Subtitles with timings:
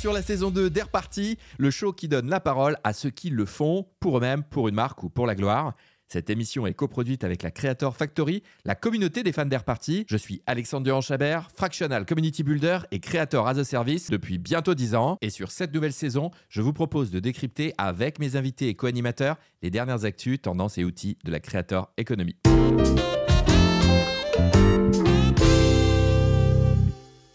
[0.00, 3.28] Sur la saison 2 d'Air Party, le show qui donne la parole à ceux qui
[3.28, 5.74] le font pour eux-mêmes, pour une marque ou pour la gloire.
[6.08, 10.06] Cette émission est coproduite avec la Creator Factory, la communauté des fans d'Air Party.
[10.08, 14.94] Je suis Alexandre Durand-Chabert, fractional community builder et créateur as a service depuis bientôt 10
[14.94, 15.18] ans.
[15.20, 19.36] Et sur cette nouvelle saison, je vous propose de décrypter avec mes invités et co-animateurs
[19.60, 22.36] les dernières actus, tendances et outils de la Creator Economy.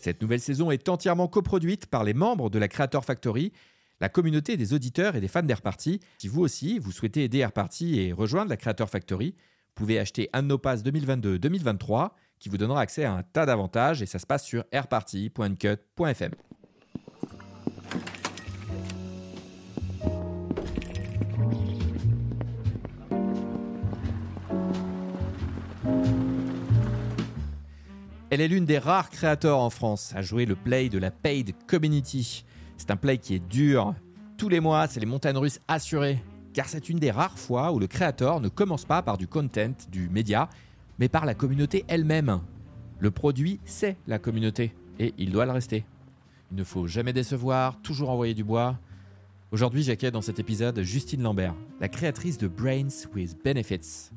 [0.05, 3.52] Cette nouvelle saison est entièrement coproduite par les membres de la Creator Factory,
[4.00, 6.00] la communauté des auditeurs et des fans d'Airparty.
[6.20, 10.30] Si vous aussi, vous souhaitez aider Airparty et rejoindre la Creator Factory, vous pouvez acheter
[10.32, 14.20] un de nos passes 2022-2023 qui vous donnera accès à un tas d'avantages et ça
[14.20, 16.32] se passe sur airparty.cut.fm.
[28.36, 31.55] Elle est l'une des rares créateurs en France à jouer le play de la paid
[31.68, 32.44] community.
[32.76, 33.96] C'est un play qui est dur.
[34.38, 36.22] Tous les mois, c'est les montagnes russes assurées.
[36.52, 39.72] Car c'est une des rares fois où le créateur ne commence pas par du content,
[39.90, 40.50] du média,
[41.00, 42.42] mais par la communauté elle-même.
[43.00, 44.76] Le produit, c'est la communauté.
[44.99, 45.86] Et il doit le rester.
[46.52, 48.77] Il ne faut jamais décevoir, toujours envoyer du bois.
[49.54, 54.10] Aujourd'hui, j'accueille dans cet épisode Justine Lambert, la créatrice de Brains with Benefits,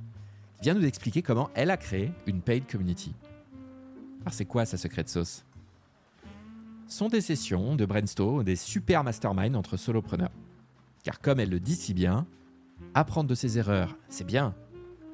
[0.56, 3.14] qui vient nous expliquer comment elle a créé une paid community.
[4.22, 5.44] Alors c'est quoi sa secret sauce?
[6.86, 10.32] Sont des sessions de brainstorm, des super masterminds entre solopreneurs.
[11.04, 12.26] Car comme elle le dit si bien,
[12.94, 14.54] apprendre de ses erreurs, c'est bien,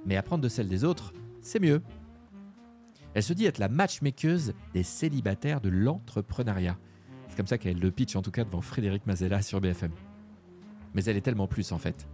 [0.07, 1.83] mais apprendre de celles des autres, c'est mieux.
[3.15, 6.77] Elle se dit être la matchmakeuse des célibataires de l'entrepreneuriat.
[7.29, 9.93] C'est comme ça qu'elle le pitch en tout cas devant Frédéric Mazella sur BFM.
[10.95, 12.07] Mais elle est tellement plus en fait.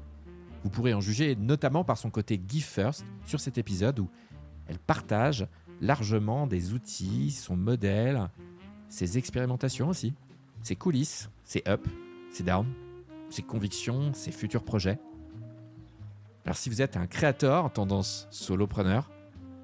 [0.62, 4.08] Vous pourrez en juger notamment par son côté give first sur cet épisode où
[4.66, 5.46] elle partage
[5.80, 8.28] largement des outils, son modèle,
[8.88, 10.14] ses expérimentations aussi,
[10.62, 11.86] ses coulisses, ses up,
[12.30, 12.66] ses down,
[13.30, 14.98] ses convictions, ses futurs projets.
[16.44, 19.10] Alors si vous êtes un créateur tendance solopreneur,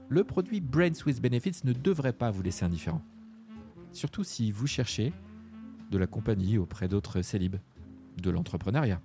[0.09, 3.03] le produit Brains with Benefits ne devrait pas vous laisser indifférent.
[3.93, 5.13] Surtout si vous cherchez
[5.91, 7.57] de la compagnie auprès d'autres célibes,
[8.23, 9.01] de l'entrepreneuriat.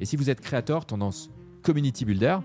[0.00, 1.30] Et si vous êtes créateur tendance
[1.62, 2.38] community builder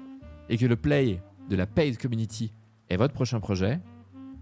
[0.49, 2.51] et que le play de la paid community
[2.89, 3.79] est votre prochain projet,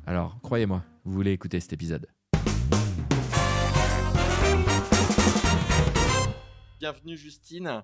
[0.05, 2.07] alors croyez-moi, vous voulez écouter cet épisode.
[6.79, 7.83] Bienvenue Justine,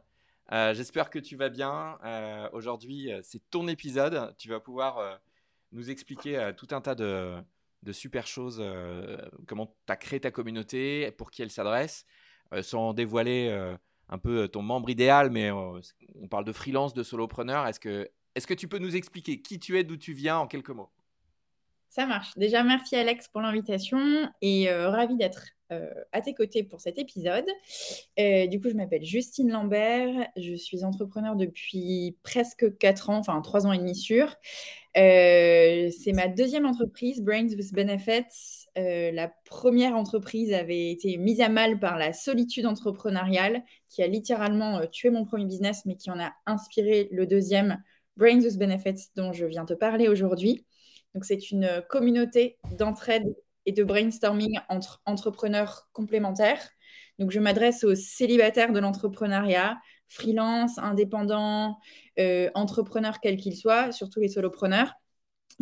[0.53, 1.97] Euh, j'espère que tu vas bien.
[2.05, 4.33] Euh, Aujourd'hui, euh, c'est ton épisode.
[4.37, 5.19] Tu vas pouvoir
[5.73, 7.35] nous expliquer tout un tas de,
[7.83, 8.63] de super choses,
[9.45, 12.05] comment tu as créé ta communauté, pour qui elle s'adresse,
[12.61, 13.75] sans dévoiler
[14.07, 17.67] un peu ton membre idéal, mais on parle de freelance, de solopreneur.
[17.67, 20.45] Est-ce que, est-ce que tu peux nous expliquer qui tu es, d'où tu viens en
[20.45, 20.91] quelques mots?
[21.89, 22.37] Ça marche.
[22.37, 26.99] Déjà, merci Alex pour l'invitation et euh, ravi d'être euh, à tes côtés pour cet
[26.99, 27.47] épisode.
[28.19, 30.29] Euh, du coup, je m'appelle Justine Lambert.
[30.37, 34.35] Je suis entrepreneur depuis presque 4 ans, enfin 3 ans et demi sûr.
[34.93, 38.67] C'est ma deuxième entreprise, Brains with Benefits.
[38.75, 44.85] La première entreprise avait été mise à mal par la solitude entrepreneuriale qui a littéralement
[44.85, 47.81] tué mon premier business, mais qui en a inspiré le deuxième,
[48.17, 50.65] Brains with Benefits, dont je viens te parler aujourd'hui.
[51.13, 53.25] Donc, c'est une euh, communauté d'entraide
[53.65, 56.69] et de brainstorming entre entrepreneurs complémentaires.
[57.19, 61.77] Donc, je m'adresse aux célibataires de l'entrepreneuriat, freelance, indépendants,
[62.19, 64.93] euh, entrepreneurs quels qu'ils soient, surtout les solopreneurs,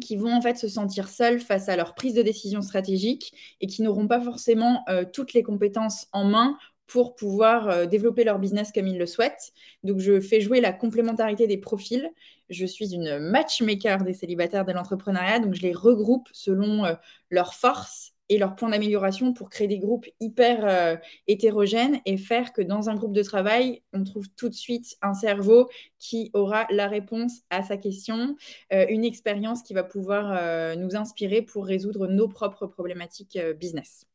[0.01, 3.67] qui vont en fait se sentir seuls face à leur prise de décision stratégique et
[3.67, 8.39] qui n'auront pas forcément euh, toutes les compétences en main pour pouvoir euh, développer leur
[8.39, 9.53] business comme ils le souhaitent.
[9.83, 12.09] Donc, je fais jouer la complémentarité des profils.
[12.49, 16.93] Je suis une matchmaker des célibataires de l'entrepreneuriat, donc je les regroupe selon euh,
[17.29, 20.95] leurs forces et leurs points d'amélioration pour créer des groupes hyper euh,
[21.27, 25.13] hétérogènes et faire que dans un groupe de travail, on trouve tout de suite un
[25.13, 25.69] cerveau
[25.99, 28.35] qui aura la réponse à sa question,
[28.71, 34.07] une expérience qui va pouvoir nous inspirer pour résoudre nos propres problématiques business.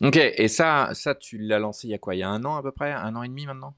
[0.00, 2.14] Ok, et ça, ça tu l'as lancé il y a quoi?
[2.14, 2.92] Il y a un an à peu près?
[2.92, 3.76] Un an et demi maintenant?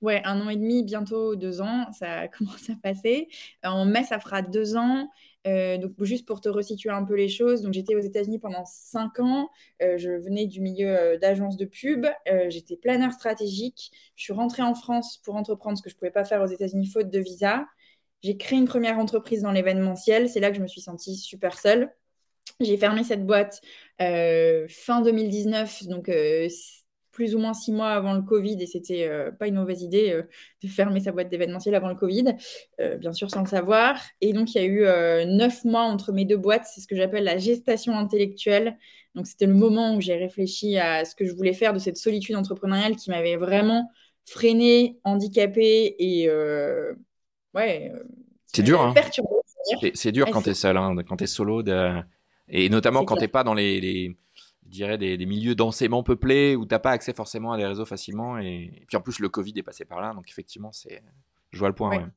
[0.00, 3.28] Ouais, un an et demi, bientôt deux ans, ça commence à passer.
[3.64, 5.08] Euh, En mai, ça fera deux ans.
[5.46, 9.20] Euh, donc, juste pour te resituer un peu les choses, j'étais aux États-Unis pendant cinq
[9.20, 9.48] ans.
[9.80, 12.06] Euh, je venais du milieu d'agence de pub.
[12.48, 13.92] J'étais planeur stratégique.
[14.16, 16.46] Je suis rentrée en France pour entreprendre ce que je ne pouvais pas faire aux
[16.46, 17.66] États-Unis faute de visa.
[18.22, 20.28] J'ai créé une première entreprise dans l'événementiel.
[20.28, 21.92] C'est là que je me suis sentie super seule.
[22.60, 23.60] J'ai fermé cette boîte
[24.00, 26.48] euh, fin 2019, donc euh,
[27.10, 30.12] plus ou moins six mois avant le Covid, et c'était euh, pas une mauvaise idée
[30.12, 30.22] euh,
[30.62, 32.36] de fermer sa boîte d'événementiel avant le Covid,
[32.98, 34.00] bien sûr sans le savoir.
[34.20, 36.96] Et donc il y a eu neuf mois entre mes deux boîtes, c'est ce que
[36.96, 38.78] j'appelle la gestation intellectuelle.
[39.14, 41.96] Donc c'était le moment où j'ai réfléchi à ce que je voulais faire de cette
[41.96, 43.90] solitude entrepreneuriale qui m'avait vraiment
[44.24, 46.30] freiné, handicapé et
[47.54, 47.92] ouais.
[48.46, 48.94] C'est dur, hein.
[49.94, 51.62] C'est dur quand tu es seul, hein, quand tu es solo,
[52.52, 54.14] et notamment quand tu n'es pas dans les,
[54.62, 58.38] dirais des, milieux densément peuplés où tu n'as pas accès forcément à des réseaux facilement.
[58.38, 58.84] Et...
[58.86, 61.02] puis en plus, le Covid est passé par là, donc effectivement, c'est...
[61.50, 62.10] je vois le point.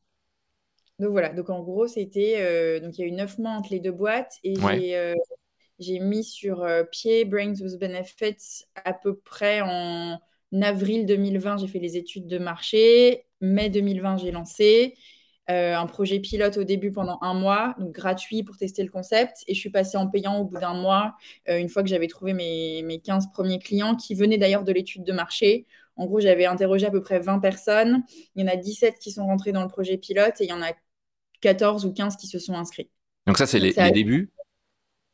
[1.00, 2.36] Donc voilà, donc en gros, c'était.
[2.40, 4.56] Euh, donc il y a eu neuf mois entre les deux boîtes et
[4.96, 5.14] euh,
[5.80, 10.18] j'ai, mis sur euh, pied Brains with Benefits à peu près en
[10.62, 11.58] avril 2020.
[11.58, 13.26] J'ai fait les études de marché.
[13.42, 14.96] Mai 2020, j'ai lancé.
[15.52, 19.44] Euh, un projet pilote au début pendant un mois, donc gratuit pour tester le concept.
[19.48, 21.16] Et je suis passée en payant au bout d'un mois,
[21.50, 24.72] euh, une fois que j'avais trouvé mes, mes 15 premiers clients, qui venaient d'ailleurs de
[24.72, 25.68] l'étude de marché.
[25.98, 28.04] En gros, j'avais interrogé à peu près 20 personnes.
[28.36, 30.54] Il y en a 17 qui sont rentrés dans le projet pilote et il y
[30.54, 30.72] en a
[31.42, 32.90] 14 ou 15 qui se sont inscrits.
[33.28, 34.32] Donc ça, c'est les, les débuts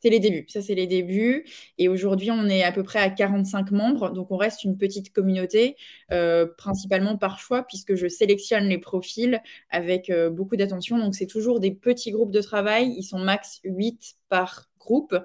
[0.01, 1.45] c'est les débuts, ça c'est les débuts.
[1.77, 5.13] Et aujourd'hui, on est à peu près à 45 membres, donc on reste une petite
[5.13, 5.77] communauté,
[6.11, 10.97] euh, principalement par choix, puisque je sélectionne les profils avec euh, beaucoup d'attention.
[10.97, 15.15] Donc c'est toujours des petits groupes de travail, ils sont max 8 par groupe.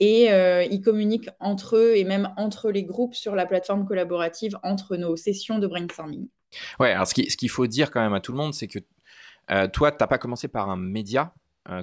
[0.00, 4.58] Et euh, ils communiquent entre eux et même entre les groupes sur la plateforme collaborative
[4.64, 6.26] entre nos sessions de brainstorming.
[6.80, 8.80] Ouais, alors ce qu'il faut dire quand même à tout le monde, c'est que
[9.68, 11.34] toi, tu n'as pas commencé par un média,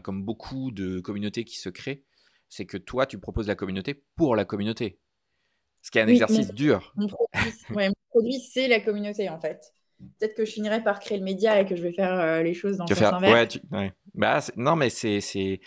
[0.04, 2.04] comme beaucoup de communautés qui se créent
[2.50, 5.00] c'est que toi, tu proposes la communauté pour la communauté.
[5.82, 6.94] Ce qui est un exercice dur.
[6.96, 7.08] Mon
[8.10, 9.74] produit, c'est la communauté, en fait.
[10.20, 12.54] Peut-être que je finirai par créer le média et que je vais faire euh, les
[12.54, 13.60] choses dans le sens inverse.
[14.16, 15.60] Bah, non, mais c'est, il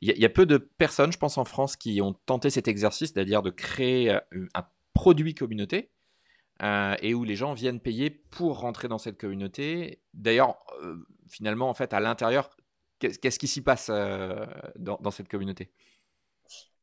[0.00, 3.42] y, a peu de personnes, je pense, en France, qui ont tenté cet exercice, c'est-à-dire
[3.42, 4.20] de créer euh,
[4.54, 5.90] un produit communauté
[6.62, 10.02] euh, et où les gens viennent payer pour rentrer dans cette communauté.
[10.14, 10.56] D'ailleurs,
[11.28, 12.50] finalement, en fait, à l'intérieur,
[12.98, 13.90] qu'est-ce qui s'y passe
[14.76, 15.70] dans, cette communauté?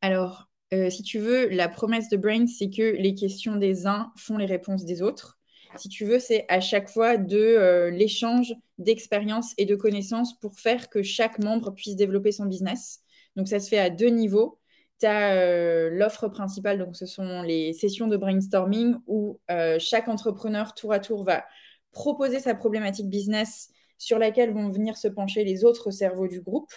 [0.04, 4.12] Alors, euh, si tu veux, la promesse de Brain, c'est que les questions des uns
[4.18, 5.38] font les réponses des autres.
[5.76, 10.58] Si tu veux, c'est à chaque fois de euh, l'échange d'expériences et de connaissances pour
[10.58, 13.00] faire que chaque membre puisse développer son business.
[13.34, 14.58] Donc, ça se fait à deux niveaux.
[15.00, 19.40] Tu as euh, l'offre principale, donc ce sont les sessions de brainstorming où
[19.78, 21.46] chaque entrepreneur tour à tour va
[21.92, 26.74] proposer sa problématique business sur laquelle vont venir se pencher les autres cerveaux du groupe.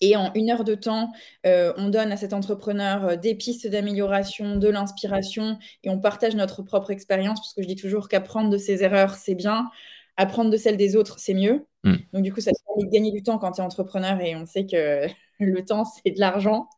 [0.00, 1.12] Et en une heure de temps,
[1.46, 6.34] euh, on donne à cet entrepreneur euh, des pistes d'amélioration, de l'inspiration, et on partage
[6.34, 9.70] notre propre expérience, parce que je dis toujours qu'apprendre de ses erreurs, c'est bien,
[10.16, 11.66] apprendre de celles des autres, c'est mieux.
[11.84, 11.96] Mm.
[12.12, 14.36] Donc du coup, ça te permet de gagner du temps quand tu es entrepreneur, et
[14.36, 15.06] on sait que
[15.40, 16.68] le temps, c'est de l'argent,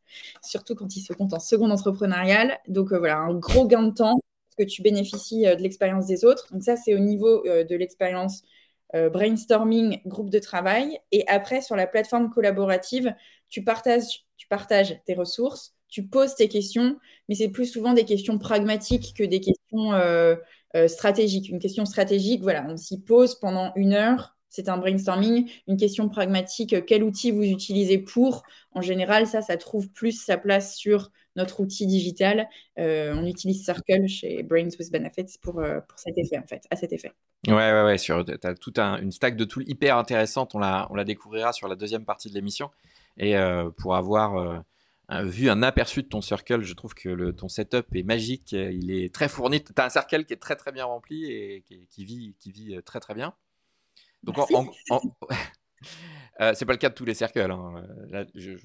[0.42, 2.58] surtout quand il se compte en seconde entrepreneuriale.
[2.68, 6.24] Donc euh, voilà, un gros gain de temps, parce que tu bénéficies de l'expérience des
[6.24, 6.46] autres.
[6.52, 8.42] Donc ça, c'est au niveau de l'expérience
[8.94, 10.98] euh, brainstorming, groupe de travail.
[11.12, 13.14] Et après, sur la plateforme collaborative,
[13.48, 16.98] tu partages, tu partages tes ressources, tu poses tes questions,
[17.28, 20.36] mais c'est plus souvent des questions pragmatiques que des questions euh,
[20.76, 21.48] euh, stratégiques.
[21.48, 24.36] Une question stratégique, voilà, on s'y pose pendant une heure.
[24.50, 28.42] C'est un brainstorming, une question pragmatique, quel outil vous utilisez pour?
[28.72, 32.48] En général, ça, ça trouve plus sa place sur notre outil digital.
[32.78, 36.64] Euh, on utilise Circle chez Brains with Benefits pour, euh, pour cet effet, en fait,
[36.70, 37.12] à cet effet.
[37.46, 37.96] Ouais, ouais, ouais.
[37.98, 40.54] Tu as toute un, une stack de tools hyper intéressante.
[40.54, 42.70] On la, on la découvrira sur la deuxième partie de l'émission.
[43.16, 44.62] Et euh, pour avoir
[45.10, 48.52] vu un aperçu de ton Circle, je trouve que le, ton setup est magique.
[48.52, 49.64] Il est très fourni.
[49.64, 52.78] Tu as un Circle qui est très, très bien rempli et qui, vit, qui vit
[52.84, 53.32] très, très bien.
[54.24, 54.36] Donc,
[56.54, 57.40] c'est pas le cas de tous les cercles.
[57.40, 57.86] Hein.
[58.10, 58.56] Là, je,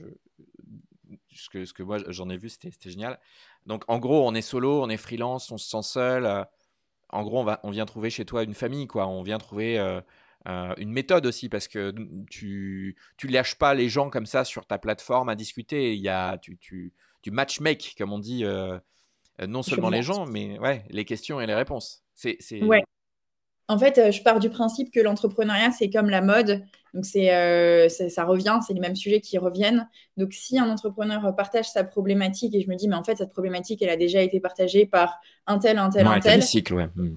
[1.35, 3.19] ce que, ce que moi j'en ai vu, c'était génial.
[3.65, 6.25] Donc en gros, on est solo, on est freelance, on se sent seul.
[6.25, 6.43] Euh,
[7.09, 9.07] en gros, on, va, on vient trouver chez toi une famille, quoi.
[9.07, 10.01] On vient trouver euh,
[10.47, 11.93] euh, une méthode aussi, parce que
[12.29, 15.93] tu tu lâches pas les gens comme ça sur ta plateforme à discuter.
[15.93, 18.43] Il y a, tu, tu, tu matchmake, comme on dit,
[19.47, 22.03] non seulement les gens, mais ouais, les questions et les réponses.
[22.15, 22.83] C'est, ouais.
[23.69, 26.63] En fait, euh, je pars du principe que l'entrepreneuriat, c'est comme la mode.
[26.93, 29.87] Donc, euh, c'est, ça revient, c'est les mêmes sujets qui reviennent.
[30.17, 33.31] Donc, si un entrepreneur partage sa problématique et je me dis, mais en fait, cette
[33.31, 36.43] problématique, elle a déjà été partagée par un tel, un tel, un tel.
[36.43, 36.89] cycle, ouais.
[36.95, 37.15] Hmm.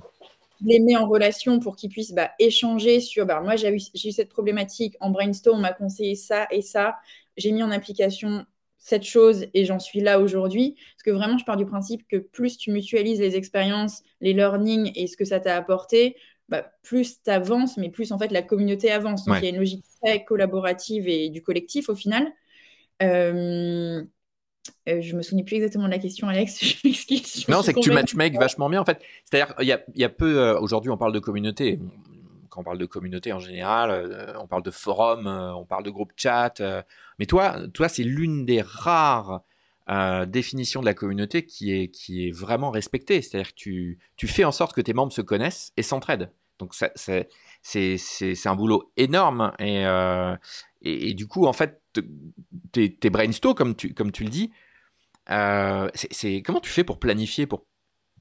[0.61, 4.13] Je les mets en relation pour qu'ils puissent bah, échanger sur, bah, moi, j'ai eu,
[4.13, 6.97] cette problématique en brainstorm, on m'a conseillé ça et ça.
[7.37, 8.47] J'ai mis en application
[8.79, 10.77] cette chose et j'en suis là aujourd'hui.
[10.95, 14.93] Parce que vraiment, je pars du principe que plus tu mutualises les expériences, les learnings
[14.95, 16.17] et ce que ça t'a apporté,
[16.49, 19.25] bah, plus tu avances, mais plus en fait la communauté avance.
[19.25, 22.33] Donc il y a une logique très collaborative et du collectif au final.
[23.03, 24.03] Euh,
[24.89, 26.59] euh, je me souviens plus exactement de la question, Alex.
[26.65, 27.49] Je m'excuse.
[27.49, 29.01] Non, c'est que tu matchmakes vachement bien en fait.
[29.25, 30.39] C'est-à-dire, il y a, y a, peu.
[30.39, 31.81] Euh, aujourd'hui, on parle de communauté.
[32.49, 35.91] Quand on parle de communauté en général, euh, on parle de forum, on parle de
[35.91, 36.63] groupe chat.
[37.19, 39.43] mais toi, toi c'est l'une des rares
[40.27, 43.23] définition de la communauté qui est, qui est vraiment respectée.
[43.23, 46.31] C'est-à-dire que tu, tu fais en sorte que tes membres se connaissent et s'entraident.
[46.59, 49.85] Donc c'est un boulot énorme et,
[50.83, 51.83] et, du coup en fait
[52.73, 54.51] tes, brainstorms comme tu, comme tu le dis,
[55.95, 57.67] c'est comment tu fais pour planifier, pour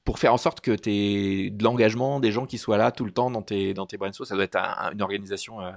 [0.06, 3.04] pour faire en sorte que tu aies de l'engagement, des gens qui soient là tout
[3.04, 4.56] le temps dans tes, dans tes brainstorms, ça doit être
[4.92, 5.72] une organisation euh,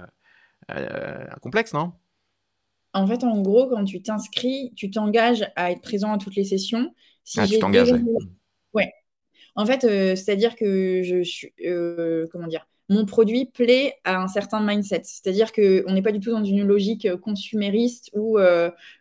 [0.70, 1.92] euh, complexe, non?
[2.92, 6.44] En fait, en gros, quand tu t'inscris, tu t'engages à être présent à toutes les
[6.44, 6.94] sessions.
[7.24, 7.94] Si ah, tu t'engages.
[8.74, 8.92] Ouais.
[9.54, 11.52] En fait, euh, c'est-à-dire que je suis.
[12.30, 15.02] comment dire mon produit plaît à un certain mindset.
[15.04, 18.36] C'est-à-dire qu'on n'est pas du tout dans une logique consumériste où,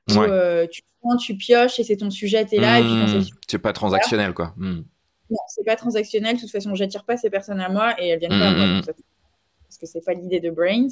[0.08, 2.80] tu prends, tu pioches et c'est ton sujet, tu es là.
[2.80, 3.24] et puis mmh.
[3.48, 4.54] c'est pas transactionnel, quoi.
[4.58, 4.84] Mmh.
[5.30, 6.36] Non, c'est pas transactionnel.
[6.36, 8.66] De toute façon, j'attire pas ces personnes à moi et elles viennent pas à moi.
[8.66, 8.86] Mm, mm, mm.
[8.86, 10.88] Parce que c'est pas l'idée de Brains.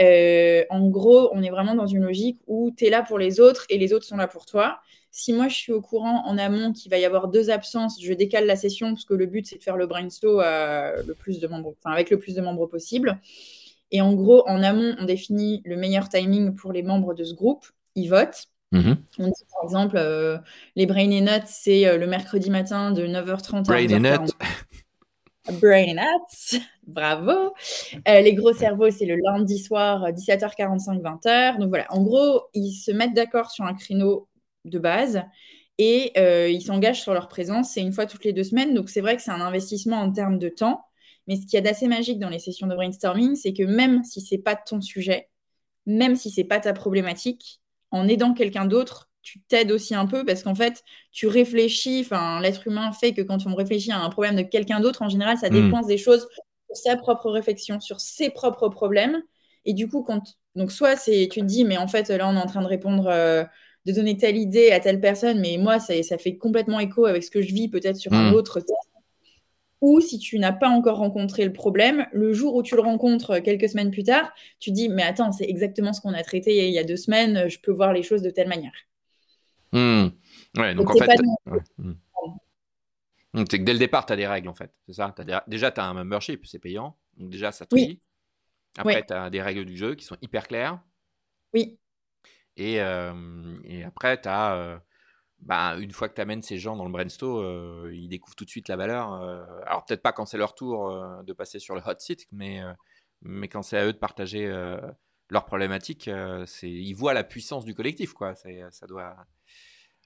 [0.00, 3.40] Euh, en gros, on est vraiment dans une logique où tu es là pour les
[3.40, 4.78] autres et les autres sont là pour toi.
[5.10, 8.12] Si moi je suis au courant en amont qu'il va y avoir deux absences, je
[8.12, 11.46] décale la session parce que le but c'est de faire le brainstorm le plus de
[11.46, 13.18] membres, enfin avec le plus de membres possible.
[13.92, 17.34] Et en gros, en amont, on définit le meilleur timing pour les membres de ce
[17.34, 17.64] groupe.
[17.94, 18.46] Ils votent.
[18.72, 18.96] Mhm.
[19.18, 20.38] On dit par exemple, euh,
[20.74, 24.32] les Brain et Nuts, c'est euh, le mercredi matin de 9h30 à Brain et Nuts.
[25.52, 27.54] Brain Nuts, bravo.
[28.08, 31.58] Euh, les gros cerveaux, c'est le lundi soir, 17h45, 20h.
[31.58, 34.28] Donc voilà, en gros, ils se mettent d'accord sur un créneau
[34.64, 35.22] de base
[35.78, 36.12] et
[36.50, 37.70] ils s'engagent sur leur présence.
[37.70, 38.74] C'est une fois toutes les deux semaines.
[38.74, 40.86] Donc c'est vrai que c'est un investissement en termes de temps.
[41.26, 44.04] Mais ce qu'il y a d'assez magique dans les sessions de brainstorming, c'est que même
[44.04, 45.28] si c'est pas ton sujet,
[45.86, 47.60] même si c'est pas ta problématique,
[47.90, 52.40] en aidant quelqu'un d'autre, tu t'aides aussi un peu parce qu'en fait, tu réfléchis, enfin,
[52.40, 55.36] l'être humain fait que quand on réfléchit à un problème de quelqu'un d'autre, en général,
[55.36, 55.64] ça hmm.
[55.64, 56.28] dépense des choses
[56.68, 59.20] sur sa propre réflexion, sur ses propres problèmes.
[59.64, 60.22] Et du coup, quand.
[60.54, 62.68] Donc, soit c'est, tu te dis, mais en fait, là, on est en train de
[62.68, 63.42] répondre, euh,
[63.84, 67.24] de donner telle idée à telle personne, mais moi, ça, ça fait complètement écho avec
[67.24, 68.34] ce que je vis peut-être sur un hmm.
[68.34, 68.60] autre
[69.80, 73.40] ou si tu n'as pas encore rencontré le problème, le jour où tu le rencontres
[73.40, 76.72] quelques semaines plus tard, tu dis mais attends, c'est exactement ce qu'on a traité il
[76.72, 78.72] y a deux semaines, je peux voir les choses de telle manière.
[79.76, 80.08] Hmm.
[80.56, 81.20] Ouais, donc, en fait.
[81.76, 81.92] Hmm.
[83.34, 84.72] c'est que dès le départ, tu as des règles en fait.
[84.86, 85.14] C'est ça
[85.46, 86.96] Déjà, tu as un membership, c'est payant.
[87.18, 88.00] Donc déjà, ça trie.
[88.78, 90.80] Après, tu as des règles du jeu qui sont hyper claires.
[91.52, 91.78] Oui.
[92.56, 94.54] Et, euh, et après, tu as.
[94.54, 94.78] Euh,
[95.40, 98.46] bah, une fois que tu amènes ces gens dans le brainstorm, euh, ils découvrent tout
[98.46, 99.12] de suite la valeur.
[99.66, 102.62] Alors peut-être pas quand c'est leur tour de passer sur le hot seat, mais,
[103.20, 104.48] mais quand c'est à eux de partager
[105.28, 106.10] leurs problématiques,
[106.62, 108.14] ils voient la puissance du collectif.
[108.14, 108.34] Quoi.
[108.34, 109.26] ça doit...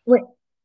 [0.07, 0.19] Oui,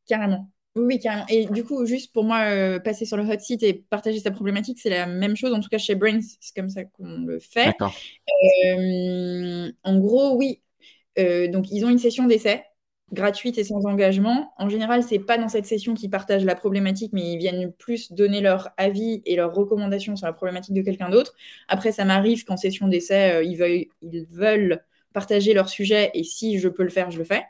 [0.08, 0.50] carrément.
[0.76, 1.26] Oui, carrément.
[1.30, 4.80] Et du coup, juste pour moi, passer sur le hot seat et partager sa problématique,
[4.80, 5.54] c'est la même chose.
[5.54, 7.74] En tout cas, chez Brains, c'est comme ça qu'on le fait.
[9.84, 10.62] en gros, oui.
[11.18, 12.64] donc, ils ont une session d'essai
[13.12, 14.54] gratuite et sans engagement.
[14.58, 18.12] En général, c'est pas dans cette session qu'ils partagent la problématique, mais ils viennent plus
[18.12, 21.34] donner leur avis et leurs recommandations sur la problématique de quelqu'un d'autre.
[21.68, 26.24] Après, ça m'arrive qu'en session d'essai, euh, ils, veulent, ils veulent partager leur sujet et
[26.24, 27.44] si je peux le faire, je le fais.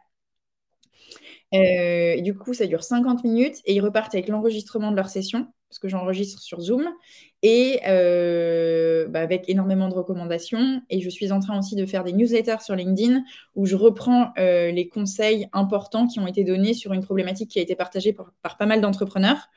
[1.55, 5.47] Euh, du coup, ça dure 50 minutes et ils repartent avec l'enregistrement de leur session,
[5.69, 6.87] parce que j'enregistre sur Zoom,
[7.43, 10.81] et euh, bah, avec énormément de recommandations.
[10.89, 13.23] Et je suis en train aussi de faire des newsletters sur LinkedIn
[13.55, 17.59] où je reprends euh, les conseils importants qui ont été donnés sur une problématique qui
[17.59, 19.49] a été partagée par, par pas mal d'entrepreneurs.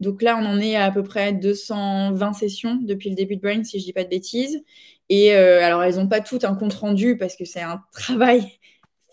[0.00, 3.40] Donc là, on en est à à peu près 220 sessions depuis le début de
[3.40, 4.62] Brain, si je dis pas de bêtises.
[5.08, 8.57] Et alors, elles n'ont pas toutes un compte rendu parce que c'est un travail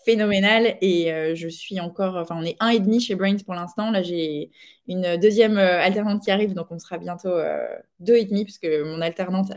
[0.06, 3.54] phénoménal et euh, je suis encore, enfin on est un et demi chez Brains pour
[3.54, 3.90] l'instant.
[3.90, 4.50] Là j'ai
[4.86, 7.66] une deuxième euh, alternante qui arrive, donc on sera bientôt euh,
[7.98, 9.50] deux et demi parce que mon alternante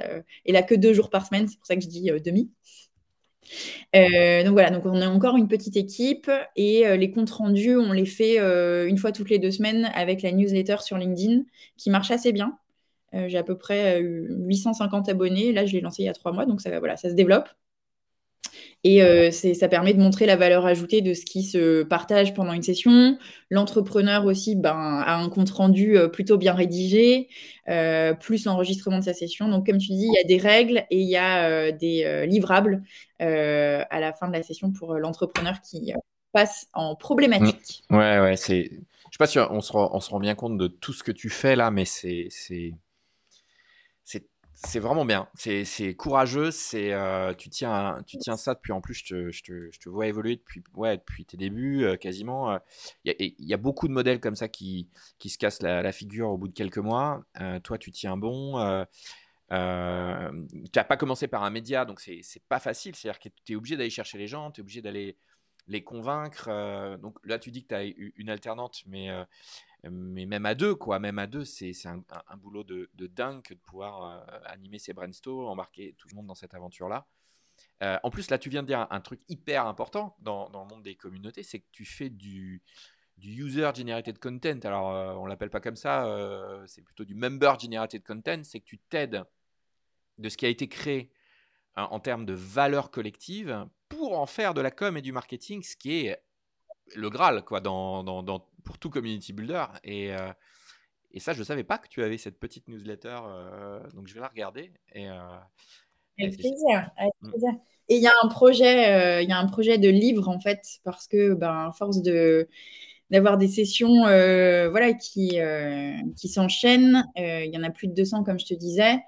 [0.46, 2.50] est là que deux jours par semaine, c'est pour ça que je dis demi.
[3.94, 8.06] donc voilà, donc on est encore une petite équipe et les comptes rendus, on les
[8.06, 8.40] fait
[8.88, 11.44] une fois toutes les deux semaines avec la newsletter sur LinkedIn
[11.78, 12.58] qui marche assez bien.
[13.14, 15.52] J'ai à peu près 850 abonnés.
[15.52, 17.50] Là, je l'ai lancé il y a trois mois, donc ça, voilà, ça se développe.
[18.86, 22.54] Et euh, ça permet de montrer la valeur ajoutée de ce qui se partage pendant
[22.54, 23.18] une session.
[23.50, 27.28] L'entrepreneur aussi ben, a un compte rendu euh, plutôt bien rédigé,
[27.68, 29.50] euh, plus l'enregistrement de sa session.
[29.50, 32.84] Donc, comme tu dis, il y a des règles et il y a des livrables
[33.20, 35.94] à la fin de la session pour l'entrepreneur qui
[36.32, 37.84] passe en problématique.
[37.90, 37.98] Mmh.
[37.98, 38.70] Ouais, ouais, c'est.
[39.12, 41.04] Je sais pas si on se, rend, on se rend bien compte de tout ce
[41.04, 42.30] que tu fais là, mais c'est
[44.66, 45.30] c'est vraiment bien.
[45.36, 46.52] C'est courageux.
[46.52, 49.80] C'est euh, tu tiens tu tiens ça depuis en plus je te, je te, je
[49.80, 52.60] te vois évoluer depuis ouais depuis tes débuts euh, quasiment.
[53.06, 56.38] Il y, a beaucoup de modèles comme ça qui qui se cassent la, figure au
[56.38, 57.24] bout de quelques mois.
[57.40, 58.86] Euh, toi tu tiens bon.
[59.50, 62.96] tu n'as pas commencé par un média donc c'est pas facile.
[62.96, 64.52] C'est-à-dire que tu es obligé d'aller chercher les gens.
[64.52, 65.18] Tu es obligé d'aller
[65.68, 66.50] les convaincre.
[66.98, 69.10] donc là, tu dis que tu as une alternante, mais
[69.84, 72.04] mais même à deux, quoi, même à deux, c'est un,
[72.38, 77.08] boulot de, dingue de pouvoir animer ces brainstorms, embarquer tout le monde dans cette aventure-là.
[77.82, 80.84] en plus, là, tu viens de dire un, truc hyper important dans, dans, le monde
[80.84, 82.62] des communautés, c'est que tu fais du,
[83.20, 84.60] du user generated content.
[84.64, 88.42] Alors, euh, on l'appelle pas comme ça, euh, c'est plutôt du member generated content.
[88.44, 89.24] C'est que tu t'aides
[90.18, 91.12] de ce qui a été créé
[91.76, 95.64] hein, en termes de valeur collective pour en faire de la com et du marketing,
[95.64, 96.22] ce qui est
[96.96, 99.66] le Graal quoi, dans, dans, pour tout community builder.
[99.84, 100.32] Et, euh,
[101.12, 103.20] et ça, je ne savais pas que tu avais cette petite newsletter,
[103.94, 104.72] donc je vais la regarder.
[104.94, 107.30] Et, avec plaisir, mm.
[107.30, 107.50] plaisir.
[107.88, 110.62] Et il y a un projet, il y a un projet de livre en fait,
[110.84, 112.48] parce que ben, force de
[113.10, 117.06] d'avoir des sessions euh, voilà, qui, euh, qui s'enchaînent.
[117.18, 119.00] Euh, il y en a plus de 200, comme je te disais.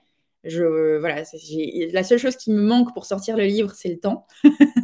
[0.44, 1.24] Je, voilà,
[1.94, 4.26] la seule chose qui me manque pour sortir le livre, c'est le temps.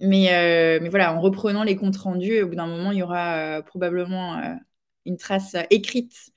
[0.00, 3.62] mais, mais voilà, en reprenant les comptes rendus, au bout d'un moment, il y aura
[3.62, 4.40] probablement
[5.04, 6.30] une trace écrite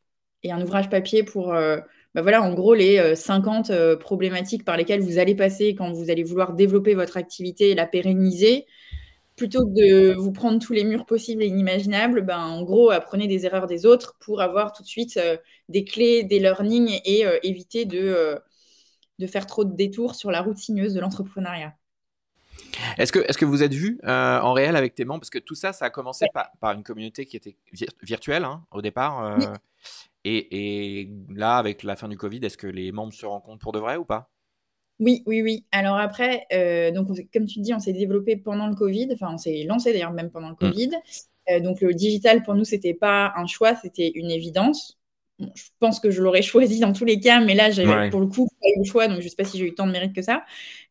[0.43, 5.17] et un ouvrage papier pour, bah voilà, en gros, les 50 problématiques par lesquelles vous
[5.17, 8.65] allez passer quand vous allez vouloir développer votre activité et la pérenniser
[9.39, 13.25] plutôt que de vous prendre tous les murs possibles et inimaginables, ben, en gros, apprenez
[13.27, 15.37] des erreurs des autres pour avoir tout de suite euh,
[15.69, 18.35] des clés, des learnings et euh, éviter de, euh,
[19.19, 21.73] de faire trop de détours sur la route sinueuse de l'entrepreneuriat.
[22.97, 25.21] Est-ce que, est que vous êtes vu en réel avec tes membres?
[25.21, 27.55] Parce que tout ça, ça a commencé par, par, une communauté qui était
[28.01, 29.37] virtuelle hein, au départ.
[30.23, 33.71] et, et, là, avec la fin du Covid, est-ce que les membres se rencontrent pour
[33.71, 34.29] de vrai ou pas?
[34.99, 35.65] Oui, oui, oui.
[35.71, 39.07] Alors après, euh, donc comme tu dis, on s'est développé pendant le Covid.
[39.13, 40.71] Enfin, on s'est lancé d'ailleurs même pendant le mmh.
[40.71, 40.91] Covid.
[41.49, 44.98] Euh, donc le digital pour nous, c'était pas un choix, c'était une évidence.
[45.39, 48.27] Je pense que je l'aurais choisi dans tous les cas, mais là, j'avais pour le
[48.27, 50.13] coup pas eu le choix, donc je sais pas si j'ai eu tant de mérite
[50.13, 50.43] que ça.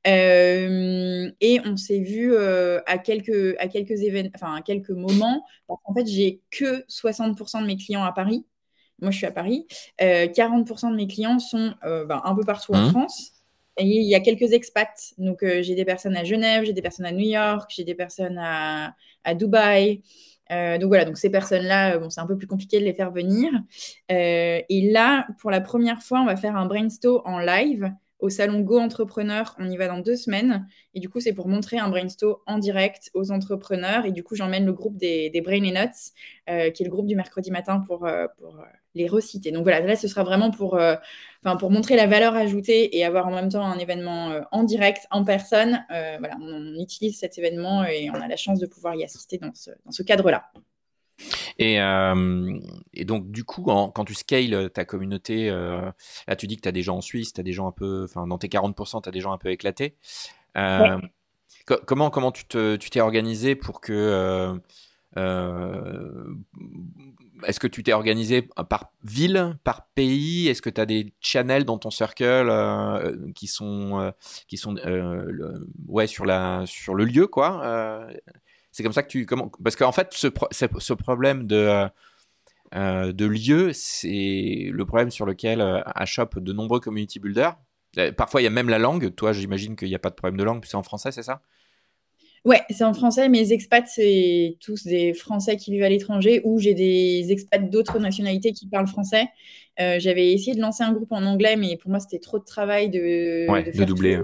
[0.07, 5.45] Euh, et on s'est vu à quelques à quelques événements, enfin à quelques moments.
[5.69, 8.47] en fait, j'ai que 60% de mes clients à Paris.
[9.01, 9.67] Moi, je suis à Paris.
[10.01, 12.91] 40% de mes clients sont ben, un peu partout en mmh.
[12.91, 13.33] France
[13.81, 15.15] il y a quelques expats.
[15.19, 17.95] Donc, euh, j'ai des personnes à Genève, j'ai des personnes à New York, j'ai des
[17.95, 20.03] personnes à, à Dubaï.
[20.53, 22.95] Euh, donc voilà, donc ces personnes-là, euh, bon, c'est un peu plus compliqué de les
[22.95, 23.51] faire venir.
[24.09, 28.61] et là, pour la première fois, on va faire un brainstorm en live au salon
[28.61, 29.55] Go Entrepreneur.
[29.59, 30.67] On y va dans deux semaines.
[30.95, 34.07] Et du coup, c'est pour montrer un brainstorm en direct aux entrepreneurs.
[34.07, 36.13] Et du coup, j'emmène le groupe des, des Brain and Nuts,
[36.49, 39.53] euh, qui est le groupe du mercredi matin pour, euh, pour euh, les reciter.
[39.53, 40.81] Donc voilà, là, ce sera vraiment pour,
[41.61, 45.25] pour montrer la valeur ajoutée et avoir en même temps un événement en direct, en
[45.25, 45.85] personne.
[45.89, 49.55] voilà, on, utilise cet événement et on a la chance de pouvoir y assister dans
[49.55, 50.51] ce, dans ce cadre-là.
[51.59, 52.59] Et, euh,
[52.95, 55.91] et, donc, du coup, quand tu scales ta communauté, euh,
[56.29, 57.73] là, tu dis que tu as des gens en Suisse, tu as des gens un
[57.73, 59.97] peu, enfin, dans tes 40%, tu as des gens un peu éclatés.
[61.87, 64.59] Comment, comment tu t'es tu organisé pour que.
[67.47, 70.49] Est-ce que tu t'es organisé par ville, par pays?
[70.49, 72.53] Est-ce que tu as des channels dans ton circle
[73.35, 74.13] qui sont,
[74.47, 74.77] qui sont
[75.89, 78.09] ouais, sur, la, sur le lieu quoi
[78.71, 79.27] c'est comme ça que tu.
[79.27, 81.89] Comment, parce qu'en fait, ce, ce, problème de,
[82.75, 87.57] euh, de lieu, c'est le problème sur lequel euh, achoppent de nombreux community builders.
[87.97, 89.15] Euh, parfois, il y a même la langue.
[89.15, 91.23] Toi, j'imagine qu'il n'y a pas de problème de langue, puis c'est en français, c'est
[91.23, 91.41] ça?
[92.45, 93.29] Ouais, c'est en français.
[93.29, 97.99] Mes expats, c'est tous des Français qui vivent à l'étranger ou j'ai des expats d'autres
[97.99, 99.27] nationalités qui parlent français.
[99.77, 102.91] J'avais essayé de lancer un groupe en anglais, mais pour moi, c'était trop de travail
[102.91, 104.21] de, de, doubler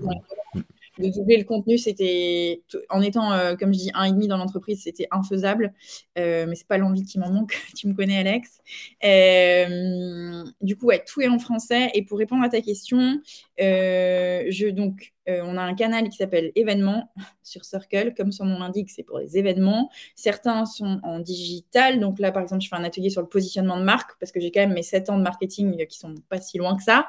[0.99, 4.37] de doubler le contenu, c'était en étant, euh, comme je dis, un et demi dans
[4.37, 5.73] l'entreprise, c'était infaisable.
[6.19, 7.57] Euh, mais c'est pas l'envie qui m'en manque.
[7.77, 8.61] tu me connais, Alex.
[9.05, 11.91] Euh, du coup, ouais, tout est en français.
[11.95, 13.21] Et pour répondre à ta question,
[13.61, 18.45] euh, je donc euh, on a un canal qui s'appelle événements sur Circle, comme son
[18.45, 19.91] nom l'indique, c'est pour les événements.
[20.15, 23.79] Certains sont en digital, donc là par exemple, je fais un atelier sur le positionnement
[23.79, 26.41] de marque parce que j'ai quand même mes 7 ans de marketing qui sont pas
[26.41, 27.07] si loin que ça.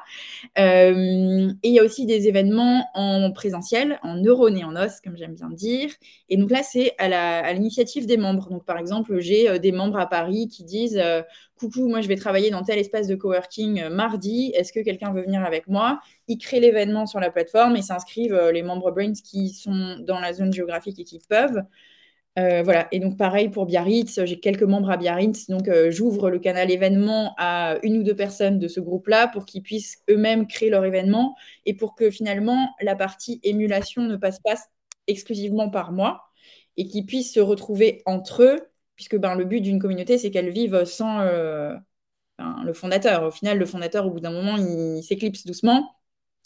[0.58, 5.00] Euh, et il y a aussi des événements en présentiel, en neurones et en os,
[5.00, 5.90] comme j'aime bien dire.
[6.28, 8.48] Et donc là, c'est à l'initiative des membres.
[8.50, 11.02] Donc par exemple, j'ai des membres à Paris qui disent
[11.56, 15.12] coucou, moi je vais travailler dans tel espace de coworking euh, mardi, est-ce que quelqu'un
[15.12, 16.00] veut venir avec moi?
[16.28, 20.20] Ils créent l'événement sur la plateforme et s'inscrivent euh, les membres Brains qui sont dans
[20.20, 21.62] la zone géographique et qui peuvent.
[22.38, 26.38] Euh, voilà, et donc pareil pour Biarritz, j'ai quelques membres à Biarritz, donc j'ouvre le
[26.38, 30.68] canal événement à une ou deux personnes de ce groupe-là pour qu'ils puissent eux-mêmes créer
[30.68, 34.56] leur événement et pour que finalement la partie émulation ne passe pas
[35.06, 36.24] exclusivement par moi
[36.76, 38.60] et qu'ils puissent se retrouver entre eux
[38.96, 41.74] puisque ben, le but d'une communauté, c'est qu'elle vive sans euh,
[42.64, 43.24] le fondateur.
[43.24, 45.94] Au final, le fondateur, au bout d'un moment, il, s'éclipse doucement.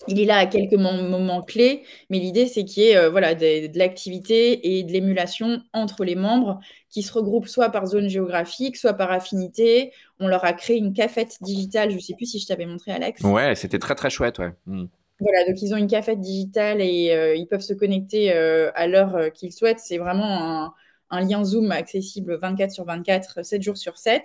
[0.09, 3.35] il est là à quelques moments clés, mais l'idée, c'est qu'il y ait euh, voilà,
[3.35, 8.77] de, l'activité et de l'émulation entre les membres qui se regroupent soit par zone géographique,
[8.77, 9.93] soit par affinité.
[10.19, 12.91] On leur a créé une cafette digitale, je ne sais plus si je t'avais montré,
[12.93, 13.23] Alex.
[13.23, 14.53] Ouais, c'était très, très chouette, ouais.
[14.67, 14.87] Hmm.
[15.21, 18.87] Voilà, donc ils ont une cafette digitale et euh, ils peuvent se connecter euh, à
[18.87, 19.79] l'heure qu'ils souhaitent.
[19.79, 20.75] C'est vraiment un,
[21.11, 24.23] un, lien Zoom accessible 24 sur 24, 7 jours sur 7.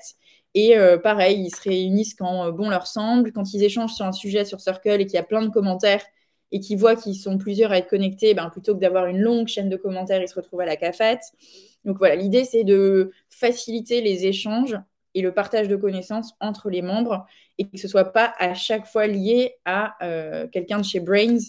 [0.54, 4.06] Et euh, pareil, ils se réunissent quand euh, bon leur semble, quand ils échangent sur
[4.06, 6.04] un sujet sur Circle et qu'il y a plein de commentaires
[6.52, 9.48] et qu'ils voient qu'ils sont plusieurs à être connectés, ben, plutôt que d'avoir une longue
[9.48, 11.34] chaîne de commentaires, ils se retrouvent à la cafette.
[11.84, 14.78] Donc voilà, l'idée c'est de faciliter les échanges
[15.14, 17.26] et le partage de connaissances entre les membres
[17.58, 21.40] et que ce soit pas à chaque fois lié à euh, quelqu'un de chez Brains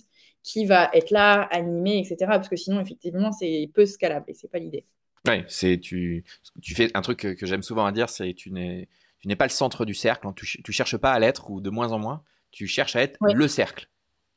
[0.42, 2.16] qui va être là, animé, etc.
[2.28, 4.84] Parce que sinon, effectivement, c'est peu scalable et c'est pas l'idée.
[5.26, 6.24] Ouais, c'est tu,
[6.62, 9.46] tu fais un truc que, j'aime souvent à dire, c'est tu n'es tu n'es pas
[9.46, 10.34] le centre du cercle, hein.
[10.36, 13.18] tu, tu cherches pas à l'être ou de moins en moins, tu cherches à être
[13.20, 13.88] le cercle.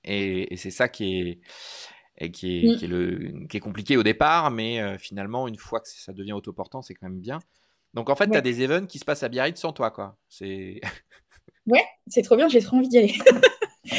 [0.03, 1.39] Et, c'est ça qui est
[2.21, 5.57] et qui est, qui est, le, qui est compliqué au départ, mais euh, finalement, une
[5.57, 7.39] fois que ça devient autoportant, c'est quand même bien.
[7.93, 10.17] Donc en fait, tu as des events qui se passent à Biarritz sans toi, quoi.
[10.27, 10.81] C'est
[11.65, 13.15] Ouais, c'est trop bien, j'ai trop envie d'y aller.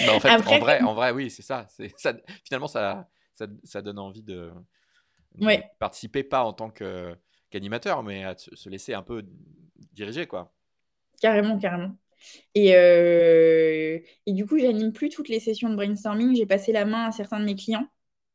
[0.06, 1.66] Bah, en fait, en, vrai, en vrai, oui, c'est ça.
[1.96, 2.14] ça.
[2.44, 4.52] Finalement, ça, ça, ça donne envie de,
[5.40, 5.70] ouais.
[5.78, 9.24] participer pas en tant qu'animateur, mais à se laisser un peu
[9.92, 10.52] diriger, quoi.
[11.20, 11.96] Carrément, carrément.
[12.54, 16.34] Et, euh, et du coup, j'anime plus toutes les sessions de brainstorming.
[16.36, 17.86] J'ai passé la main à certains de mes clients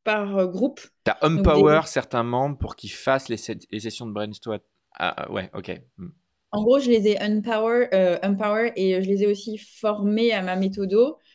[0.04, 0.80] par euh, groupe.
[1.04, 3.36] Tu as empower certains membres pour qu'ils fassent les,
[3.70, 4.60] les, sessions de brainstorming.
[4.98, 5.80] Ah, ouais, ok.
[5.98, 6.08] Hmm.
[6.56, 10.40] En gros, je les ai empower, euh, empower et je les ai aussi formés à
[10.40, 10.94] ma méthode.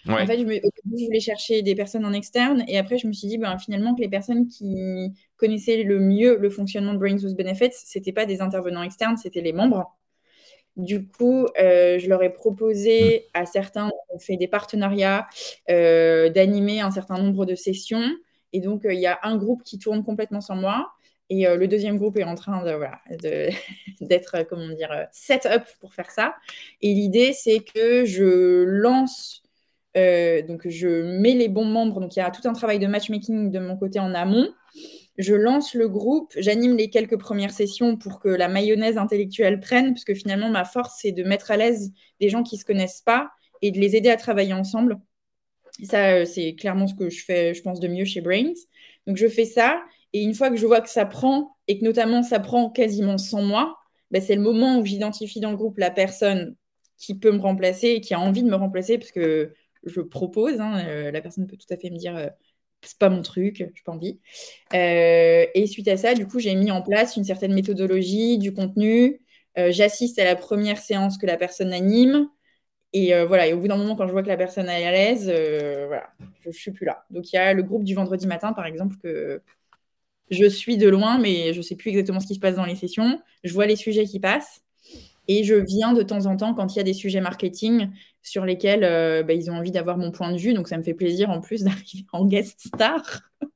[0.09, 3.27] En fait, je, je, voulais chercher des personnes en externe et après, je me suis
[3.27, 7.37] dit ben, finalement que les personnes qui connaissaient le mieux le fonctionnement de Brains with
[7.37, 9.95] Benefits, ce n'étaient pas des intervenants externes, c'était les membres.
[10.77, 13.41] Du coup, euh, je leur ai proposé hmm.
[13.41, 15.27] à certains, on fait des partenariats,
[15.69, 18.09] euh, d'animer un certain nombre de sessions.
[18.53, 20.91] Et donc, euh, il y a un groupe qui tourne complètement sans moi.
[21.33, 22.99] Et le deuxième groupe est en train de, voilà,
[24.01, 26.35] d'être, comment dire, set up pour faire ça.
[26.81, 29.41] Et l'idée, c'est que je lance,
[29.95, 32.01] donc je mets les bons membres.
[32.01, 34.49] Donc, il y a tout un travail de matchmaking de mon côté en amont
[35.17, 39.93] je lance le groupe, j'anime les quelques premières sessions pour que la mayonnaise intellectuelle prenne,
[39.93, 42.65] parce que finalement, ma force, c'est de mettre à l'aise des gens qui ne se
[42.65, 43.29] connaissent pas
[43.61, 44.99] et de les aider à travailler ensemble.
[45.83, 48.53] ça, euh, c'est clairement ce que je fais, je pense, de mieux chez Brains.
[49.07, 49.81] Donc, je fais ça.
[50.13, 53.17] Et une fois que je vois que ça prend, et que notamment ça prend quasiment
[53.17, 53.77] 100 mois,
[54.11, 56.55] ben, c'est le moment où j'identifie dans le groupe la personne
[56.97, 60.59] qui peut me remplacer et qui a envie de me remplacer, parce que je propose.
[60.59, 62.27] Hein, euh, la personne peut tout à fait me dire euh,
[62.81, 64.19] c'est pas mon truc, j'ai pas envie.
[64.73, 68.53] Euh, et suite à ça, du coup, j'ai mis en place une certaine méthodologie, du
[68.53, 69.21] contenu.
[69.57, 72.29] Euh, j'assiste à la première séance que la personne anime.
[72.93, 74.91] Et voilà, et au bout d'un moment, quand je vois que la personne est à
[74.91, 75.23] l'aise,
[75.87, 76.09] voilà,
[76.41, 77.05] je, ne suis plus là.
[77.09, 79.41] Donc il y a le groupe du vendredi matin, par exemple, que
[80.31, 82.75] je suis de loin, mais je sais plus exactement ce qui se passe dans les
[82.75, 83.21] sessions.
[83.43, 84.61] Je vois les sujets qui passent.
[85.27, 87.89] Et je viens de temps en temps quand il y a des sujets marketing
[88.23, 90.53] sur lesquels euh, bah, ils ont envie d'avoir mon point de vue.
[90.53, 93.01] Donc ça me fait plaisir en plus d'arriver en guest star.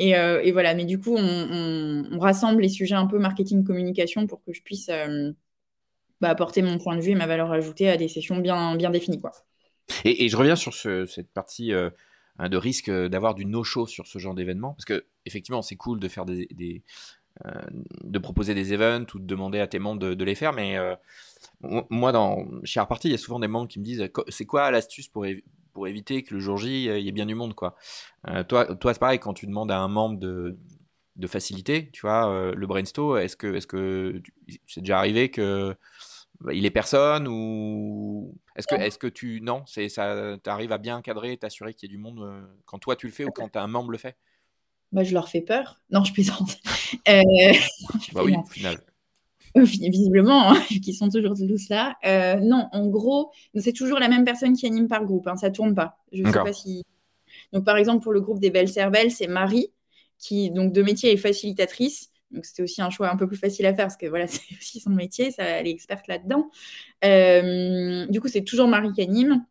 [0.00, 4.42] Euh, et, voilà, mais du coup, on, rassemble les sujets un peu marketing communication pour
[4.42, 5.30] que je puisse euh,
[6.20, 9.20] bah, apporter mon point de vue et ma valeur ajoutée à des sessions bien, définies.
[10.04, 14.34] Et, je reviens sur cette partie hein, de risque d'avoir du no-show sur ce genre
[14.34, 16.82] d'événement, parce que effectivement, c'est cool de faire des,
[17.46, 17.50] euh,
[18.02, 20.52] de proposer des events ou de demander à tes membres de, les faire.
[20.52, 20.96] Mais euh,
[21.88, 24.70] moi, dans, chez Reparty, il y a souvent des membres qui me disent c'est quoi
[24.72, 25.24] l'astuce pour,
[25.72, 27.76] pour éviter que le jour J, il y ait bien du monde quoi?
[28.26, 30.58] Euh, toi, toi c'est pareil, quand tu demandes à un membre de,
[31.14, 34.20] de faciliter, tu vois, le brainstorm, est-ce que est-ce que
[34.66, 35.76] c'est déjà arrivé que
[36.40, 40.78] bah, il est personne ou est-ce que est-ce que tu non, c'est ça t'arrives à
[40.78, 43.56] bien cadrer, t'assurer qu'il y ait du monde quand toi tu le fais ou quand
[43.56, 44.16] un membre le fait?
[44.92, 45.80] Bah, je leur fais peur.
[45.90, 46.58] Non, je plaisante.
[47.06, 47.52] Euh...
[48.14, 48.78] bah oui, au final.
[49.54, 51.96] Visiblement, hein, qui sont toujours tous là.
[52.06, 55.26] Euh, non, en gros, c'est toujours la même personne qui anime par groupe.
[55.26, 55.98] Hein, ça tourne pas.
[56.12, 56.84] Je sais pas si.
[57.52, 59.70] Donc, par exemple, pour le groupe des Belles Cervelles, c'est Marie,
[60.18, 62.10] qui, donc, de métier, est facilitatrice.
[62.30, 64.56] Donc, c'était aussi un choix un peu plus facile à faire parce que voilà, c'est
[64.58, 66.50] aussi son métier, ça, elle est experte là-dedans.
[67.04, 69.44] Euh, du coup, c'est toujours Marie qui anime.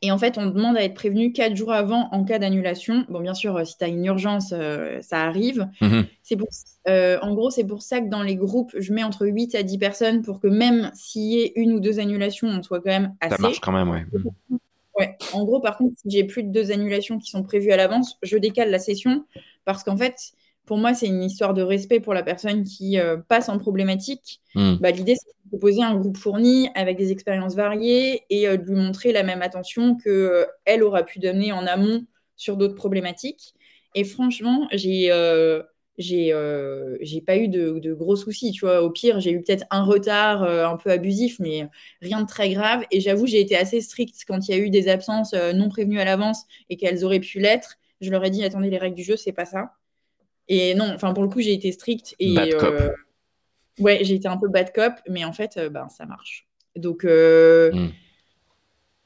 [0.00, 3.04] Et en fait, on demande à être prévenu quatre jours avant en cas d'annulation.
[3.08, 5.68] Bon, bien sûr, euh, si tu as une urgence, euh, ça arrive.
[5.82, 6.06] Mhm.
[6.22, 6.48] C'est pour,
[6.88, 9.62] euh, en gros, c'est pour ça que dans les groupes, je mets entre 8 à
[9.62, 12.90] 10 personnes pour que même s'il y ait une ou deux annulations, on soit quand
[12.90, 13.36] même assez.
[13.36, 14.06] Ça marche quand même, ouais.
[14.98, 15.16] Ouais.
[15.32, 18.18] En gros, par contre, si j'ai plus de deux annulations qui sont prévues à l'avance,
[18.22, 19.24] je décale la session
[19.64, 20.32] parce qu'en fait,
[20.66, 22.96] pour moi, c'est une histoire de respect pour la personne qui
[23.28, 24.40] passe en problématique.
[24.54, 24.78] Mhm.
[24.80, 29.12] Bah, L'idée, c'est proposer un groupe fourni avec des expériences variées et de lui montrer
[29.12, 32.04] la même attention que elle aura pu donner en amont
[32.36, 33.54] sur d'autres problématiques.
[33.94, 35.10] Et franchement, j'ai
[35.98, 36.96] j'ai euh,
[37.26, 38.82] pas eu de, de, gros soucis, tu vois.
[38.82, 41.68] Au pire, j'ai eu peut-être un retard euh, un peu abusif, mais
[42.00, 42.84] rien de très grave.
[42.90, 45.68] Et j'avoue, j'ai été assez stricte quand il y a eu des absences euh, non
[45.68, 47.78] prévenues à l'avance et qu'elles auraient pu l'être.
[48.00, 49.72] Je leur ai dit, attendez, les règles du jeu, c'est pas ça.
[50.48, 52.14] Et non, enfin, pour le coup, j'ai été stricte.
[52.18, 52.74] Et, bad cop.
[53.78, 56.46] ouais, j'ai été un peu bad cop, mais en fait, ben, ça marche.
[56.76, 57.90] Donc, mm.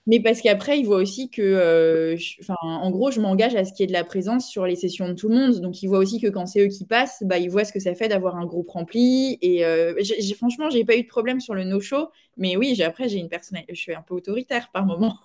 [0.06, 2.16] Mais parce qu'après, il voit aussi que, euh,
[2.60, 5.08] en gros, je m'engage à ce qu'il y ait de la présence sur les sessions
[5.08, 5.60] de tout le monde.
[5.60, 7.80] Donc, il voit aussi que quand c'est eux qui passent, bah, il voit ce que
[7.80, 9.36] ça fait d'avoir un groupe rempli.
[9.42, 12.08] Et euh, j'ai, franchement, j'ai pas eu de problème sur le no-show.
[12.36, 15.16] Mais oui, après, j'ai une personnalité, je suis un peu autoritaire par moment.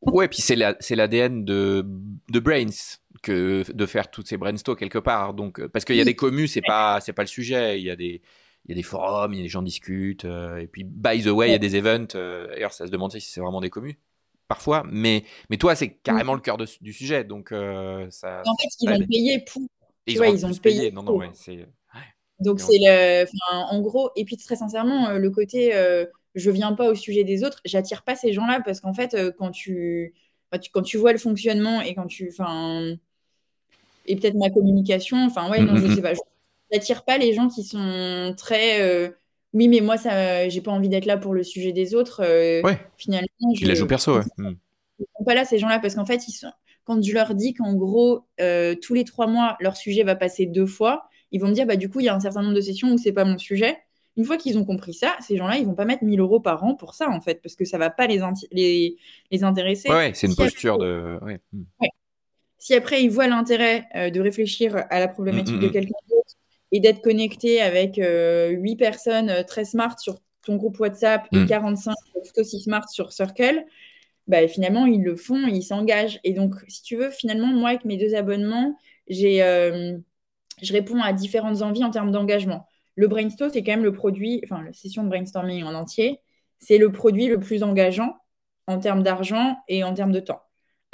[0.00, 1.84] ouais, puis c'est, la, c'est l'ADN de,
[2.30, 5.34] de Brains que de faire toutes ces brainstorms quelque part.
[5.34, 7.80] Donc, euh, parce qu'il y a des communes, c'est pas, c'est pas le sujet.
[7.80, 8.22] Il y a des
[8.64, 10.24] il y a des forums, il y a des gens discutent.
[10.24, 12.14] et puis, by the way, il y a des events.
[12.14, 13.94] D'ailleurs, ça se demandait si c'est vraiment des communes
[14.48, 17.24] parfois, mais, mais toi, c'est carrément le cœur du sujet.
[17.24, 19.62] Donc, euh, ça, en fait, ils ont payé pour.
[20.06, 20.90] ils, vois, ils ont payé.
[20.90, 21.66] Non, non, ouais, c'est.
[22.38, 23.26] Donc, c'est le.
[23.50, 27.24] en gros, et puis très sincèrement, euh, le côté euh, je viens pas au sujet
[27.24, 30.14] des autres, j'attire pas ces gens-là parce qu'en fait, quand tu,
[30.60, 32.28] tu, quand tu vois le fonctionnement et quand tu.
[32.30, 32.96] Enfin.
[34.06, 36.12] Et peut-être ma communication, enfin, ouais, non, mmh, je mmh, sais pas.
[36.72, 39.14] J'attire pas les gens qui sont très
[39.56, 42.22] oui, mais moi, ça, j'ai pas envie d'être là pour le sujet des autres.
[42.22, 42.78] Euh, ouais.
[42.98, 44.24] Finalement, je les joue perso, ouais.
[44.38, 46.52] Ils sont pas là, ces gens-là, parce qu'en fait, ils sont...
[46.84, 50.44] quand je leur dis qu'en gros, euh, tous les trois mois, leur sujet va passer
[50.44, 52.54] deux fois, ils vont me dire, bah, du coup, il y a un certain nombre
[52.54, 53.78] de sessions où c'est pas mon sujet.
[54.18, 56.62] Une fois qu'ils ont compris ça, ces gens-là, ils vont pas mettre 1000 euros par
[56.62, 58.20] an pour ça, en fait, parce que ça va pas les,
[58.52, 58.96] les...
[59.30, 59.88] les intéresser.
[59.90, 61.18] Ouais, c'est une posture de.
[61.22, 61.40] Ouais.
[62.58, 65.72] Si après, ils voient l'intérêt euh, de réfléchir à la problématique mm, de mm, mm.
[65.72, 65.94] quelqu'un
[66.72, 71.46] et d'être connecté avec euh, 8 personnes euh, très smart sur ton groupe WhatsApp et
[71.46, 72.20] 45 mm.
[72.22, 73.64] tout aussi smart sur Circle,
[74.26, 76.18] bah, finalement, ils le font, ils s'engagent.
[76.24, 78.76] Et donc, si tu veux, finalement, moi, avec mes deux abonnements,
[79.08, 79.96] j'ai, euh,
[80.62, 82.66] je réponds à différentes envies en termes d'engagement.
[82.96, 86.20] Le brainstorm, c'est quand même le produit, enfin, la session de brainstorming en entier,
[86.58, 88.16] c'est le produit le plus engageant
[88.66, 90.40] en termes d'argent et en termes de temps.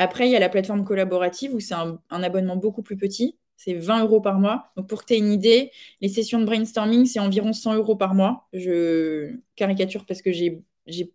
[0.03, 3.75] Après, il y a la plateforme collaborative où c'est un abonnement beaucoup plus petit c'est
[3.75, 4.73] 20 euros par mois.
[4.77, 7.95] Donc, pour que tu aies une idée, les sessions de brainstorming, c'est environ 100 euros
[7.95, 8.49] par mois.
[8.53, 10.65] Je caricature parce que j'ai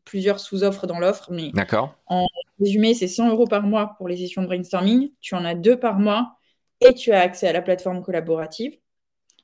[0.05, 1.51] plusieurs sous-offres dans l'offre, mais
[2.07, 2.25] en
[2.59, 5.11] résumé, c'est 100 euros par mois pour les sessions de brainstorming.
[5.19, 6.37] Tu en as deux par mois
[6.79, 8.77] et tu as accès à la plateforme collaborative.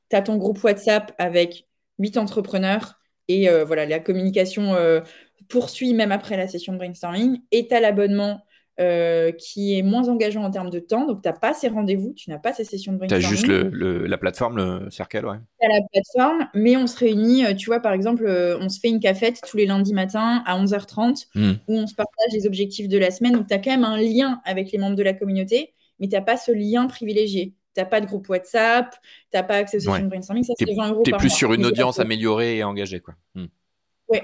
[0.09, 1.67] Tu as ton groupe WhatsApp avec
[1.99, 5.01] 8 entrepreneurs et euh, voilà, la communication euh,
[5.49, 7.41] poursuit même après la session de brainstorming.
[7.51, 8.45] Et tu as l'abonnement
[8.79, 11.05] euh, qui est moins engageant en termes de temps.
[11.05, 13.27] Donc, tu n'as pas ces rendez-vous, tu n'as pas ces sessions de brainstorming.
[13.27, 15.37] Tu as juste le, la plateforme, le Circle, ouais.
[15.61, 18.69] Tu as la plateforme, mais on se réunit, euh, tu vois, par exemple, euh, on
[18.69, 21.51] se fait une cafette tous les lundis matins à 11h30 hmm.
[21.67, 23.33] où on se partage les objectifs de la semaine.
[23.33, 26.15] Donc, tu as quand même un lien avec les membres de la communauté, mais tu
[26.15, 27.53] n'as pas ce lien privilégié.
[27.75, 30.43] Tu n'as pas de groupe WhatsApp, tu n'as pas accès aux sessions de brainstorming.
[30.43, 31.03] Ça, c'est 20 euros.
[31.03, 33.13] Tu es plus sur une audience améliorée et engagée, quoi.
[34.07, 34.23] Ouais.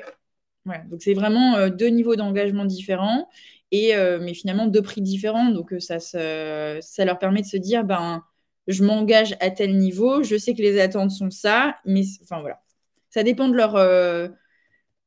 [0.66, 0.82] ouais.
[0.90, 3.28] Donc, c'est vraiment deux niveaux d'engagement différents
[3.74, 5.50] euh, mais finalement deux prix différents.
[5.50, 8.24] Donc euh, ça, leur permet de se dire ben
[8.68, 12.62] je m'engage à tel niveau, je sais que les attentes sont ça, mais enfin voilà,
[13.10, 14.28] ça dépend de leur euh,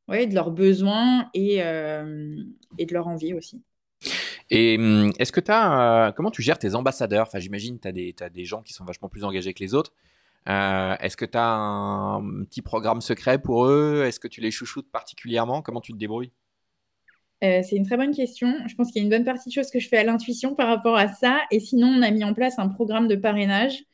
[0.09, 3.63] ouais, de leurs besoins et, de leur envie aussi.
[4.51, 5.53] Et hum, est-ce que tu
[6.17, 7.27] comment tu gères tes ambassadeurs?
[7.29, 9.93] Enfin, j'imagine que tu as, des gens qui sont vachement plus engagés que les autres.
[10.47, 14.03] est-ce que tu as un petit programme secret pour eux?
[14.05, 15.63] Est-ce que tu les chouchoutes particulièrement?
[15.63, 16.33] Comment tu te débrouilles?
[17.43, 18.55] Euh, c'est une très bonne question.
[18.67, 20.55] Je pense qu'il y a une bonne partie de choses que je fais à l'intuition
[20.55, 21.41] par rapport à ça.
[21.51, 23.85] Et sinon, on a mis en place un programme de parrainage.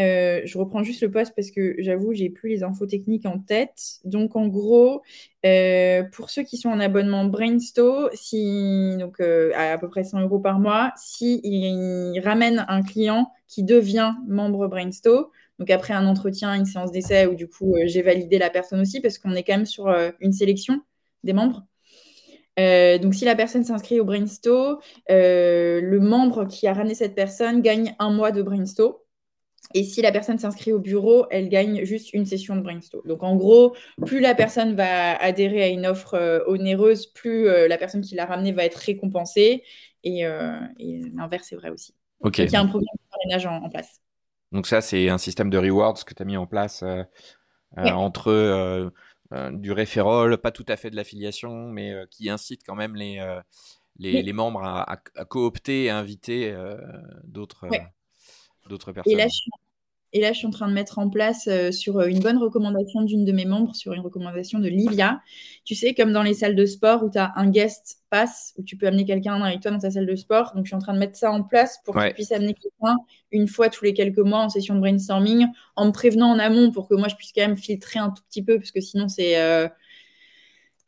[0.00, 3.38] Euh, je reprends juste le poste parce que j'avoue, j'ai plus les infos techniques en
[3.38, 4.00] tête.
[4.04, 5.02] Donc, en gros,
[5.46, 10.40] euh, pour ceux qui sont en abonnement Brainsto, si, donc à, peu près 100 euros
[10.40, 16.54] par mois, s'ils si ramènent un client qui devient membre Brainsto, donc après un entretien,
[16.54, 19.56] une séance d'essai où du coup j'ai validé la personne aussi parce qu'on est quand
[19.56, 19.88] même sur
[20.20, 20.80] une sélection
[21.22, 21.66] des membres.
[22.58, 27.14] Euh, donc, si la personne s'inscrit au Brainsto, euh, le membre qui a ramené cette
[27.14, 29.06] personne gagne un mois de Brainsto.
[29.74, 33.02] Et si la personne s'inscrit au bureau, elle gagne juste une session de Brainsto.
[33.06, 37.78] Donc, en gros, plus la personne va adhérer à une offre euh, onéreuse, plus la
[37.78, 39.62] personne qui l'a ramené va être récompensée.
[40.04, 40.24] Et,
[41.14, 41.94] l'inverse est vrai aussi.
[42.22, 44.00] Donc, il y a un programme de parrainage en, place.
[44.50, 46.84] Donc, ça, c'est un système de rewards que tu as mis en place
[47.76, 48.90] entre euh,
[49.52, 53.18] du référol, pas tout à fait de l'affiliation, mais euh, qui incite quand même les,
[53.18, 53.40] euh,
[53.98, 56.54] les, membres à, coopter et inviter
[57.24, 57.66] d'autres
[58.92, 59.12] personnes.
[59.12, 59.28] Et là,
[60.12, 62.36] Et là, je suis en train de mettre en place euh, sur euh, une bonne
[62.36, 65.20] recommandation d'une de mes membres, sur une recommandation de Livia.
[65.64, 68.62] Tu sais, comme dans les salles de sport où tu as un guest pass, où
[68.62, 70.52] tu peux amener quelqu'un avec toi dans ta salle de sport.
[70.54, 72.54] Donc, je suis en train de mettre ça en place pour que tu puisses amener
[72.54, 72.96] quelqu'un
[73.30, 75.46] une fois tous les quelques mois en session de brainstorming,
[75.76, 78.22] en me prévenant en amont pour que moi, je puisse quand même filtrer un tout
[78.28, 79.36] petit peu, parce que sinon, c'est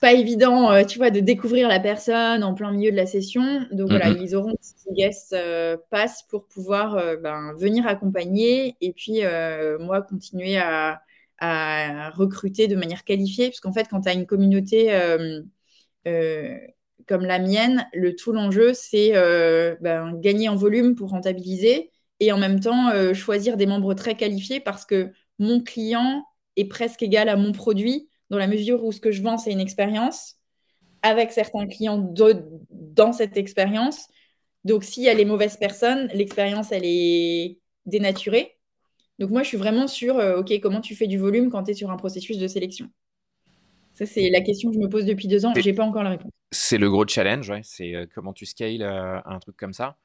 [0.05, 3.67] pas évident, euh, tu vois, de découvrir la personne en plein milieu de la session.
[3.73, 8.93] Donc voilà, ils auront des guest euh, pass pour pouvoir euh, ben, venir accompagner et
[8.93, 9.23] puis
[9.81, 11.01] moi continuer à,
[12.11, 13.49] recruter de manière qualifiée.
[13.49, 14.93] Parce qu'en fait, quand tu as une communauté
[17.07, 19.13] comme la mienne, le tout l'enjeu, c'est
[19.81, 21.91] ben, gagner en volume pour rentabiliser
[22.21, 27.03] et en même temps choisir des membres très qualifiés parce que mon client est presque
[27.03, 30.37] égal à mon produit dans la mesure où ce que je vends, c'est une expérience
[31.03, 31.99] avec certains clients
[32.71, 34.09] dans cette expérience.
[34.65, 38.57] Donc, s'il y a les mauvaises personnes, l'expérience, elle est dénaturée.
[39.19, 41.73] Donc, moi, je suis vraiment sur, euh, OK, comment tu fais du volume quand tu
[41.73, 42.89] es sur un processus de sélection?
[43.93, 45.53] Ça, c'est la question que je me pose depuis deux ans.
[45.55, 46.33] Je n'ai pas encore la réponse.
[46.51, 47.61] C'est le gros challenge, ouais.
[47.63, 49.97] c'est euh, comment tu scales euh, un truc comme ça.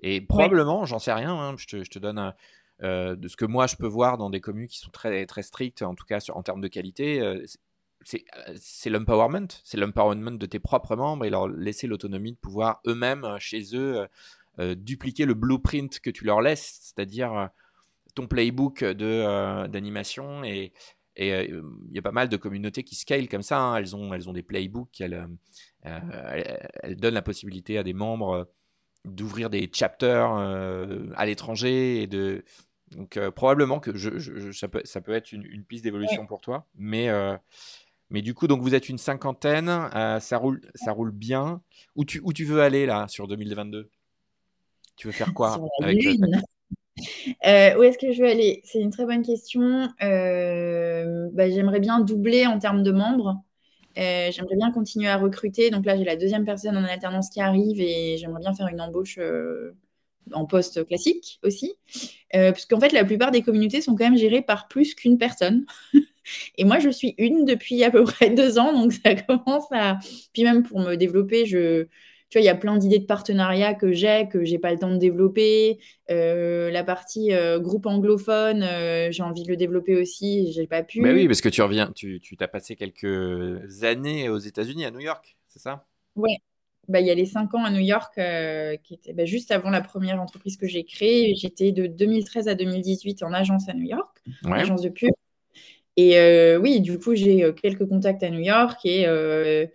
[0.00, 2.34] Et probablement, j'en sais rien, hein, je, te, je, te, donne
[2.82, 5.82] de ce que moi je peux voir dans des communes qui sont très, très strictes,
[5.82, 7.22] en tout cas sur, en termes de qualité,
[8.04, 13.36] c'est l'empowerment, c'est l'empowerment de tes propres membres et leur laisser l'autonomie de pouvoir eux-mêmes,
[13.38, 14.06] chez eux,
[14.58, 17.50] dupliquer le blueprint que tu leur laisses, c'est-à-dire
[18.14, 20.42] ton playbook d'animation.
[20.44, 20.72] et
[21.16, 23.60] il y a pas mal de communautés qui scale comme ça.
[23.60, 23.76] Hein.
[23.76, 25.26] Elles, ont, elles ont des playbooks, elles,
[25.82, 28.50] elles, donnent la possibilité à des membres
[29.04, 32.44] d'ouvrir des chapters à l'étranger et de
[32.92, 37.08] donc probablement que je, ça, peut, ça, peut, être une, piste d'évolution pour toi, mais
[38.12, 41.62] mais du coup, donc vous êtes une cinquantaine, euh, ça, roule, ça roule bien.
[41.96, 43.88] Où tu, où tu veux aller là sur 2022
[44.96, 46.04] Tu veux faire quoi avec
[47.46, 48.60] euh, Où est-ce que je veux aller?
[48.64, 49.88] C'est une très bonne question.
[50.02, 53.42] Euh, bah, j'aimerais bien doubler en termes de membres.
[53.96, 55.70] j'aimerais bien continuer à recruter.
[55.70, 58.82] Donc là, j'ai la deuxième personne en alternance qui arrive et j'aimerais bien faire une
[58.82, 59.18] embauche
[60.32, 61.74] en poste classique aussi.
[62.32, 65.64] parce qu'en fait, la plupart des communautés sont quand même gérées par plus qu'une personne.
[66.56, 69.98] Et moi, je suis une depuis à peu près deux ans, donc ça commence à.
[70.32, 71.86] Puis même pour me développer, je.
[72.28, 74.78] Tu vois, il y a plein d'idées de partenariat que j'ai, que j'ai pas le
[74.78, 75.80] temps de développer.
[76.10, 80.82] Euh, la partie euh, groupe anglophone, euh, j'ai envie de le développer aussi, j'ai pas
[80.82, 81.02] pu.
[81.02, 85.00] Mais oui, parce que tu reviens, tu t'as passé quelques années aux États-Unis, à New
[85.00, 85.84] York, c'est ça?
[86.16, 86.38] Ouais,
[86.88, 88.14] bah, il y a les cinq ans à New York,
[88.82, 91.34] qui étaient bah, juste avant la première entreprise que j'ai créée.
[91.34, 95.12] J'étais de 2013 à 2018 en agence à New York, agence de pub.
[95.96, 99.66] Et euh, oui, du coup, j'ai euh, quelques contacts à New York et, euh,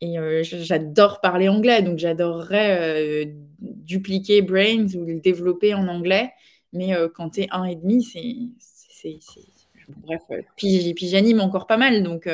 [0.00, 1.82] et j'adore parler anglais.
[1.82, 6.32] Donc, j'adorerais dupliquer Brains ou le développer en anglais.
[6.72, 9.18] Mais quand tu es un et demi, c'est.
[9.88, 10.22] Bref,
[10.56, 12.02] puis, puis j'anime encore pas mal.
[12.02, 12.28] Donc,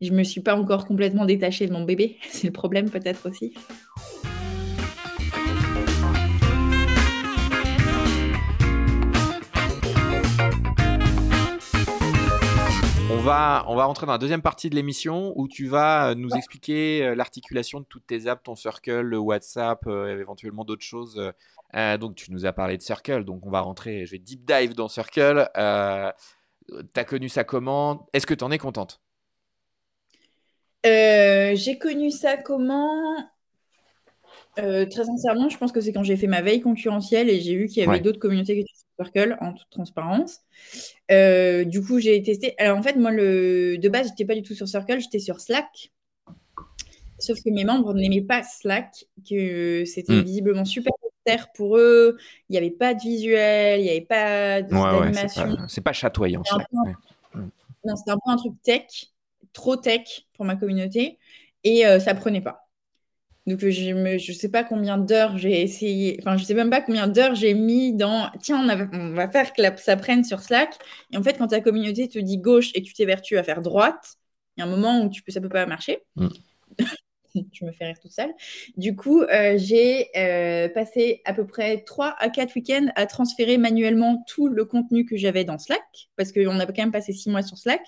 [0.00, 2.16] je me suis pas encore complètement détachée de mon bébé.
[2.30, 3.52] C'est le problème, peut-être aussi.
[13.12, 16.14] On va, on va rentrer dans la deuxième partie de l'émission où tu vas euh,
[16.14, 20.84] nous expliquer euh, l'articulation de toutes tes apps, ton Circle, le WhatsApp, euh, éventuellement d'autres
[20.84, 21.20] choses.
[21.74, 24.74] donc, tu nous as parlé de Circle, donc on va rentrer, je vais deep dive
[24.74, 25.50] dans Circle.
[25.54, 28.08] tu as connu ça comment?
[28.14, 29.02] Est-ce que tu en es contente?
[30.84, 33.16] J'ai connu ça comment?
[34.56, 37.66] Très sincèrement, je pense que c'est quand j'ai fait ma veille concurrentielle et j'ai vu
[37.66, 40.40] qu'il y avait d'autres communautés qui étaient Circle en toute transparence.
[41.10, 42.54] Euh, du coup, j'ai testé.
[42.58, 43.78] Alors en fait, moi, le...
[43.78, 45.90] de base, j'étais pas du tout sur Circle, j'étais sur Slack.
[47.18, 50.22] Sauf que mes membres n'aimaient pas Slack, que c'était hmm.
[50.22, 50.92] visiblement super
[51.52, 52.16] pour eux.
[52.48, 55.56] Il n'y avait pas de visuel, il n'y avait pas d'animation.
[55.68, 56.42] c'est pas, chatoyant.
[56.44, 56.66] Slack,
[57.84, 59.06] Non, c'était un peu un truc tech,
[59.52, 61.18] trop tech pour ma communauté,
[61.64, 62.68] et euh, ça prenait pas.
[63.46, 66.82] Donc, je ne je sais pas combien d'heures j'ai essayé, enfin, je sais même pas
[66.82, 68.60] combien d'heures j'ai mis dans tiens,
[68.92, 70.74] on, va faire que ça prenne sur Slack.
[71.12, 73.62] Et en fait, quand ta communauté te dit gauche et que tu t'évertues à faire
[73.62, 74.16] droite,
[74.56, 75.98] il y a un moment où tu peux, ça peut pas marcher.
[76.16, 76.28] Mm.
[77.52, 78.32] je me fais rire toute seule.
[78.76, 83.58] Du coup, euh, j'ai euh, passé à peu près 3 à 4 week-ends à transférer
[83.58, 87.30] manuellement tout le contenu que j'avais dans Slack, parce qu'on a quand même passé 6
[87.30, 87.82] mois sur Slack,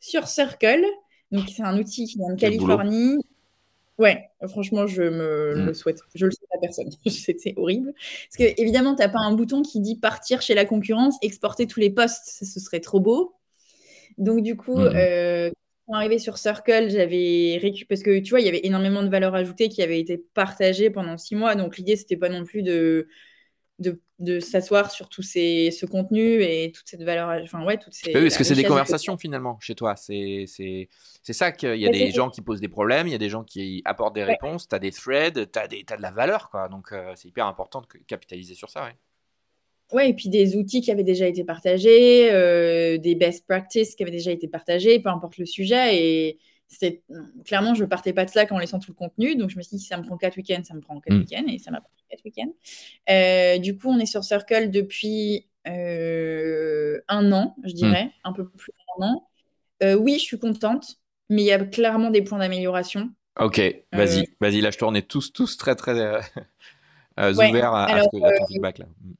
[0.00, 0.84] sur Circle.
[1.30, 3.18] Donc, c'est un outil qui vient de Californie.
[3.98, 5.74] Ouais, franchement, je me le mm.
[5.74, 6.00] souhaite.
[6.14, 6.90] Je le souhaite à personne.
[7.06, 7.92] C'était horrible.
[7.94, 11.66] Parce que, évidemment, tu n'as pas un bouton qui dit partir chez la concurrence, exporter
[11.66, 12.44] tous les postes.
[12.44, 13.34] ce serait trop beau.
[14.18, 14.92] Donc, du coup, mm.
[14.96, 15.50] euh,
[15.86, 17.86] quand arrivé sur Circle, j'avais récupéré.
[17.88, 20.90] Parce que, tu vois, il y avait énormément de valeur ajoutée qui avait été partagée
[20.90, 21.54] pendant six mois.
[21.54, 23.06] Donc, l'idée, c'était pas non plus de
[23.80, 27.42] de de s'asseoir sur tout ces, ce contenu et toute cette valeur.
[27.42, 28.14] Enfin, ouais, toutes ces.
[28.14, 29.96] Oui, parce que c'est des conversations finalement chez toi.
[29.96, 30.46] C'est
[31.22, 33.44] ça qu'il y a des gens qui posent des problèmes, il y a des gens
[33.44, 36.50] qui apportent des réponses, tu as des threads, tu as, as, de la valeur.
[36.50, 36.68] Quoi.
[36.68, 38.84] Donc, euh, c'est hyper important de capitaliser sur ça.
[38.84, 38.94] Ouais.
[39.92, 44.02] Ouais, et puis des outils qui avaient déjà été partagés, euh, des best practices qui
[44.02, 45.96] avaient déjà été partagés, peu importe le sujet.
[45.96, 46.38] Et
[46.68, 47.02] c'est
[47.44, 49.36] clairement, je partais pas de Slack en laissant tout le contenu.
[49.36, 51.14] Donc, je me suis dit, si ça me prend quatre week-ends, ça me prend quatre
[51.14, 51.20] mm.
[51.20, 51.44] week-ends.
[51.48, 52.52] Et ça m'a pris quatre week-ends.
[53.10, 58.10] Euh, du coup, on est sur Circle depuis euh, un an, je dirais, mm.
[58.24, 59.28] un peu plus d'un an.
[59.98, 60.96] oui, je suis contente,
[61.28, 63.10] mais il y a clairement des points d'amélioration.
[63.38, 63.60] Ok,
[63.92, 65.92] vas-y, vas-y, là, je tourne tous, tous très, très
[67.18, 68.78] ouverts à, à, ton feedback.
[68.78, 68.86] Là.
[68.86, 69.12] Mm.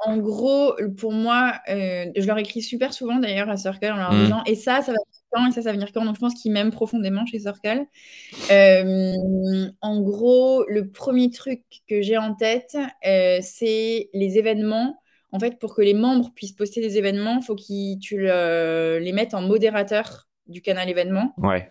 [0.00, 4.10] En gros, pour moi, euh, je leur écris super souvent d'ailleurs à Circle en leur
[4.10, 4.98] disant et ça, ça va
[5.30, 6.04] quand et ça, ça va venir quand?
[6.04, 7.86] Donc je pense qu'ils m'aiment profondément chez Circle.
[8.50, 12.76] Euh, en gros, le premier truc que j'ai en tête,
[13.06, 15.00] euh, c'est les événements.
[15.32, 19.12] En fait, pour que les membres puissent poster des événements, il faut que tu les
[19.12, 21.34] mettes en modérateur du canal événement.
[21.36, 21.70] Ouais.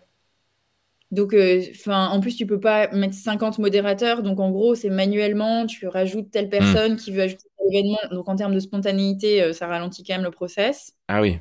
[1.10, 1.34] Donc,
[1.70, 4.22] enfin, en plus, tu peux pas mettre 50 modérateurs.
[4.22, 6.50] Donc, en gros, c'est manuellement, tu rajoutes telle mmh.
[6.50, 7.98] personne qui veut ajouter l'événement.
[8.10, 10.94] Donc, en termes de spontanéité, euh, ça ralentit quand même le process.
[11.08, 11.38] Ah oui.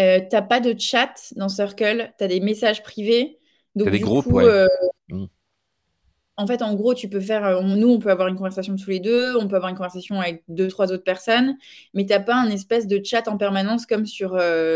[0.00, 3.38] Euh, t'as pas de chat dans Circle, tu as des messages privés.
[3.74, 4.44] Donc, des groupes, ouais.
[4.44, 4.66] Euh,
[5.08, 5.26] mmh.
[6.36, 7.44] En fait, en gros, tu peux faire.
[7.44, 10.20] Euh, nous, on peut avoir une conversation tous les deux, on peut avoir une conversation
[10.20, 11.56] avec deux, trois autres personnes,
[11.92, 14.30] mais t'as pas un espèce de chat en permanence comme sur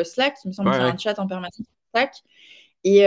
[0.05, 0.37] Slack.
[0.45, 2.14] Il me semble qu'il y a un chat en permanence sur Slack.
[2.85, 3.07] Et,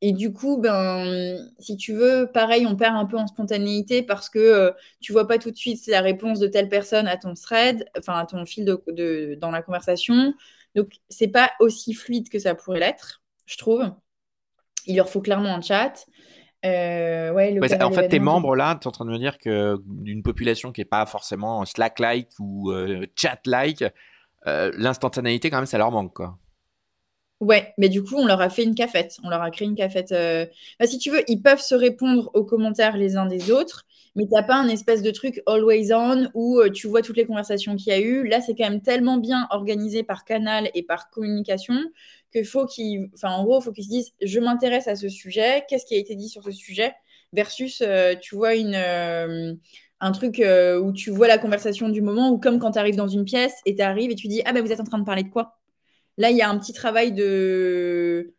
[0.00, 4.28] et du coup, ben, si tu veux, pareil, on perd un peu en spontanéité parce
[4.28, 4.70] que euh,
[5.00, 8.16] tu vois pas tout de suite la réponse de telle personne à ton thread, enfin
[8.16, 10.34] à ton fil de, dans la conversation.
[10.74, 13.90] Donc, c'est pas aussi fluide que ça pourrait l'être, je trouve.
[14.86, 16.06] Il leur faut clairement un chat.
[16.64, 19.76] Euh, ouais, en fait, tes membres là, tu es en train de me dire que
[19.84, 23.84] d'une population qui est pas forcément Slack-like ou euh, chat-like,
[24.44, 26.38] l'instantanéité, quand même, ça leur manque, quoi.
[27.40, 29.16] Ouais, mais du coup, on leur a fait une cafette.
[29.22, 30.10] On leur a créé une cafette.
[30.10, 30.44] Euh,
[30.84, 33.86] si tu veux, ils peuvent se répondre aux commentaires les uns des autres,
[34.16, 37.16] mais tu n'as pas un espèce de truc always on où euh, tu vois toutes
[37.16, 38.26] les conversations qu'il y a eu.
[38.26, 41.76] Là, c'est quand même tellement bien organisé par canal et par communication
[42.32, 45.64] que faut qu'ils, enfin, en gros, faut qu'ils se disent, je m'intéresse à ce sujet.
[45.68, 46.92] Qu'est-ce qui a été dit sur ce sujet?
[47.32, 48.54] Versus, euh, tu vois
[50.00, 50.42] un truc
[50.82, 53.54] où tu vois la conversation du moment, ou comme quand tu arrives dans une pièce
[53.66, 55.28] et tu arrives et tu dis Ah ben vous êtes en train de parler de
[55.30, 55.58] quoi?
[56.18, 58.34] Là, il y a un petit travail de.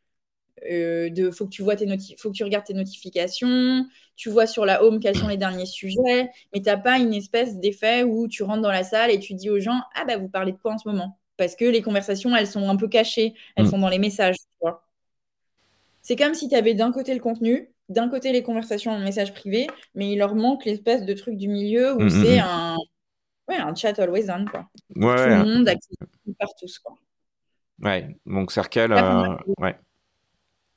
[0.69, 3.85] Euh, de faut que tu vois tes faut que tu regardes tes notifications,
[4.17, 7.13] tu vois sur la home quels sont les derniers sujets, mais tu n'as pas une
[7.13, 10.17] espèce d'effet où tu rentres dans la salle et tu dis aux gens ah bah
[10.17, 11.17] vous parlez de quoi en ce moment?
[11.37, 13.69] Parce que les conversations elles sont un peu cachées, elles mm.
[13.69, 14.35] sont dans les messages.
[16.01, 19.33] C'est comme si tu avais d'un côté le contenu, d'un côté les conversations en message
[19.33, 22.75] privé, mais il leur manque l'espèce de truc du milieu où mm, mm, c'est un
[23.47, 24.69] ouais, un chat always on quoi.
[24.97, 26.95] Ouais, Tout le monde accessible par tous quoi.
[27.81, 29.75] Ouais, donc Circle, euh, ouais.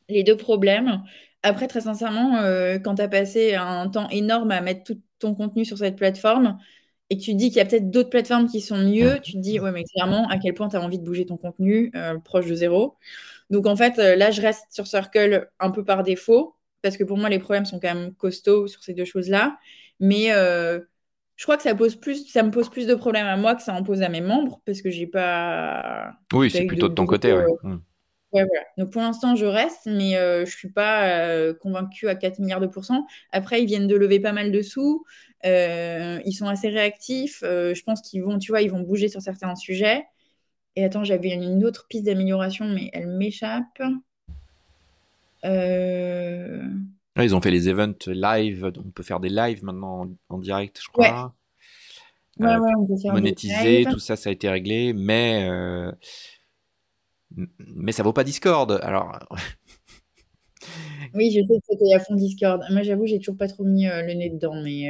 [0.08, 1.02] Les deux problèmes.
[1.42, 5.34] Après, très sincèrement, euh, quand tu as passé un temps énorme à mettre tout ton
[5.34, 6.58] contenu sur cette plateforme
[7.10, 9.32] et que tu te dis qu'il y a peut-être d'autres plateformes qui sont mieux, tu
[9.32, 11.90] te dis, ouais, mais clairement, à quel point tu as envie de bouger ton contenu
[11.94, 12.96] euh, proche de zéro.
[13.50, 17.18] Donc, en fait, là, je reste sur Circle un peu par défaut parce que pour
[17.18, 19.58] moi, les problèmes sont quand même costauds sur ces deux choses-là.
[20.00, 20.30] Mais
[21.36, 23.62] je crois que ça pose plus, ça me pose plus de problèmes à moi que
[23.62, 26.12] ça en pose à mes membres parce que j'ai pas.
[26.32, 27.44] Oui, c'est plutôt de, ton côté, ouais.
[27.62, 27.72] Mmh.
[28.32, 28.44] ouais.
[28.44, 28.64] voilà.
[28.78, 32.60] Donc pour l'instant, je reste, mais euh, je suis pas euh, convaincue à 4 milliards
[32.60, 33.06] de pourcents.
[33.32, 35.04] Après, ils viennent de lever pas mal de sous.
[35.44, 37.40] Euh, ils sont assez réactifs.
[37.42, 40.04] je pense qu'ils vont, tu vois, ils vont bouger sur certains sujets.
[40.76, 43.82] Et attends, j'avais une autre piste d'amélioration, mais elle m'échappe.
[45.44, 46.62] Euh
[47.20, 50.88] ils ont fait les events live, on peut faire des lives maintenant en, direct, je
[50.88, 51.34] crois.
[52.38, 52.46] Ouais.
[52.46, 55.92] Euh, ouais, on peut faire monétiser, tout ça, ça a été réglé, mais euh,
[57.58, 58.78] mais ça vaut pas Discord.
[58.82, 59.18] Alors.
[61.14, 62.62] oui, je sais que c'était à fond Discord.
[62.70, 64.88] Moi, j'avoue, j'ai toujours pas trop mis euh, le nez dedans, mais.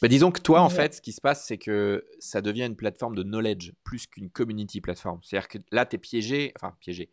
[0.00, 2.76] Bah, disons que toi, en fait, ce qui se passe, c'est que ça devient une
[2.76, 5.18] plateforme de knowledge plus qu'une community plateforme.
[5.22, 7.10] C'est-à-dire que là, tu es piégé, enfin piégé.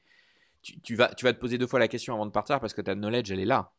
[0.61, 2.73] Tu, tu, vas, tu vas te poser deux fois la question avant de partir parce
[2.73, 3.73] que ta knowledge, elle est là.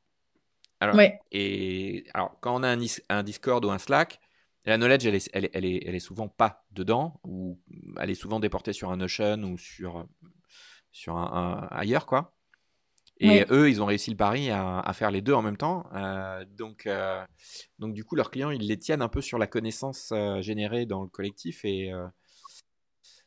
[0.80, 1.00] Alors,
[1.32, 2.76] et, alors, quand on a
[3.08, 4.20] un, Discord ou un Slack,
[4.64, 7.58] la knowledge, elle est, elle, est, elle, est, souvent pas dedans, ou
[7.98, 10.06] elle est souvent déportée sur un Notion ou sur,
[10.92, 12.34] sur un, ailleurs, quoi.
[13.20, 15.86] Et eux, ils ont réussi le pari à, faire les deux en même temps.
[15.94, 17.24] Euh, donc, euh,
[17.78, 20.86] donc, du coup, leurs clients, ils les tiennent un peu sur la connaissance euh, générée
[20.86, 21.64] dans le collectif.
[21.64, 21.92] Et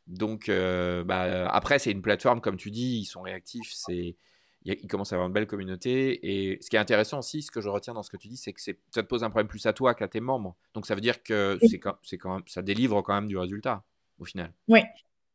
[0.06, 3.70] donc, bah, après, c'est une plateforme, comme tu dis, ils sont réactifs.
[3.74, 4.16] C'est
[4.64, 6.52] il, commence à avoir une belle communauté.
[6.52, 8.36] Et ce qui est intéressant aussi, ce que je retiens dans ce que tu dis,
[8.36, 10.56] c'est que ça te pose un problème plus à toi qu'à tes membres.
[10.74, 13.82] Donc ça veut dire que c'est quand, même, ça délivre quand même du résultat
[14.18, 14.52] au final.
[14.68, 14.80] Oui.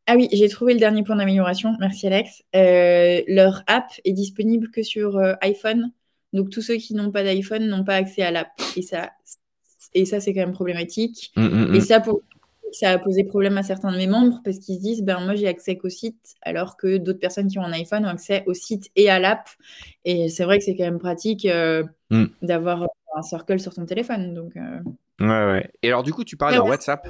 [0.09, 1.75] Ah oui, j'ai trouvé le dernier point d'amélioration.
[1.79, 2.43] Merci Alex.
[2.55, 5.91] Euh, leur app est disponible que sur euh, iPhone.
[6.31, 8.49] Donc tous ceux qui n'ont pas d'iPhone n'ont pas accès à l'app.
[8.77, 9.11] Et ça,
[9.93, 11.33] et ça c'est quand même problématique.
[11.35, 11.81] Mmh, mmh, et mmh.
[11.81, 12.21] ça, pour
[12.71, 15.35] ça a posé problème à certains de mes membres parce qu'ils se disent ben moi
[15.35, 18.53] j'ai accès qu'au site alors que d'autres personnes qui ont un iPhone ont accès au
[18.53, 19.49] site et à l'app
[20.05, 22.25] et c'est vrai que c'est quand même pratique euh, hmm.
[22.41, 24.79] d'avoir un circle sur ton téléphone donc euh.
[25.19, 27.07] ouais ouais et alors du coup tu parles de WhatsApp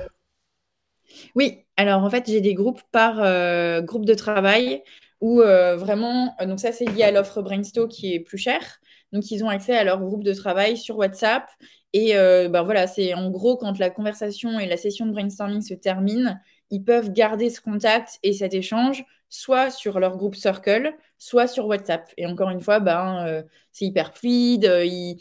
[1.36, 4.84] oui alors en fait j'ai des groupes par euh, groupe de travail
[5.20, 8.80] où vraiment donc ça c'est lié à l'offre Brainsto qui est plus chère
[9.14, 11.50] donc ils ont accès à leur groupe de travail sur WhatsApp
[11.94, 15.74] et ben voilà, c'est en gros quand la conversation et la session de brainstorming se
[15.74, 16.38] terminent,
[16.70, 21.68] ils peuvent garder ce contact et cet échange soit sur leur groupe Circle, soit sur
[21.68, 22.10] WhatsApp.
[22.18, 24.66] Et encore une fois, ben, euh, c'est hyper fluide.
[24.66, 25.18] Euh, ils,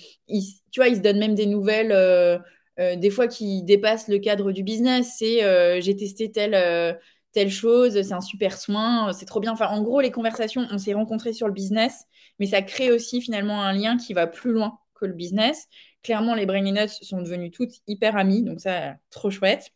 [0.70, 2.42] tu vois, ils se donnent même des nouvelles,
[2.78, 5.14] des fois qui dépassent le cadre du business.
[5.18, 6.98] C'est j'ai testé telle,
[7.36, 9.52] telle chose, c'est un super soin, c'est trop bien.
[9.52, 12.06] Enfin, en gros, les conversations, on s'est rencontrés sur le business,
[12.38, 15.68] mais ça crée aussi finalement un lien qui va plus loin que le business
[16.06, 19.72] clairement, les Brainy Nuts sont devenues toutes hyper amies, donc ça, trop chouette.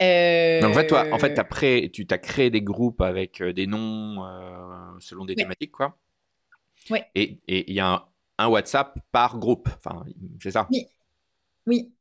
[0.00, 3.52] Euh, donc en fait, toi, en fait, as tu as créé des groupes avec euh,
[3.52, 5.98] des noms euh, selon des thématiques, quoi.
[6.88, 7.04] Ouais.
[7.16, 8.06] Et il y a
[8.38, 10.04] un, WhatsApp par groupe, enfin,
[10.40, 10.68] c'est ça.
[10.70, 10.86] Oui.
[11.66, 11.92] Oui.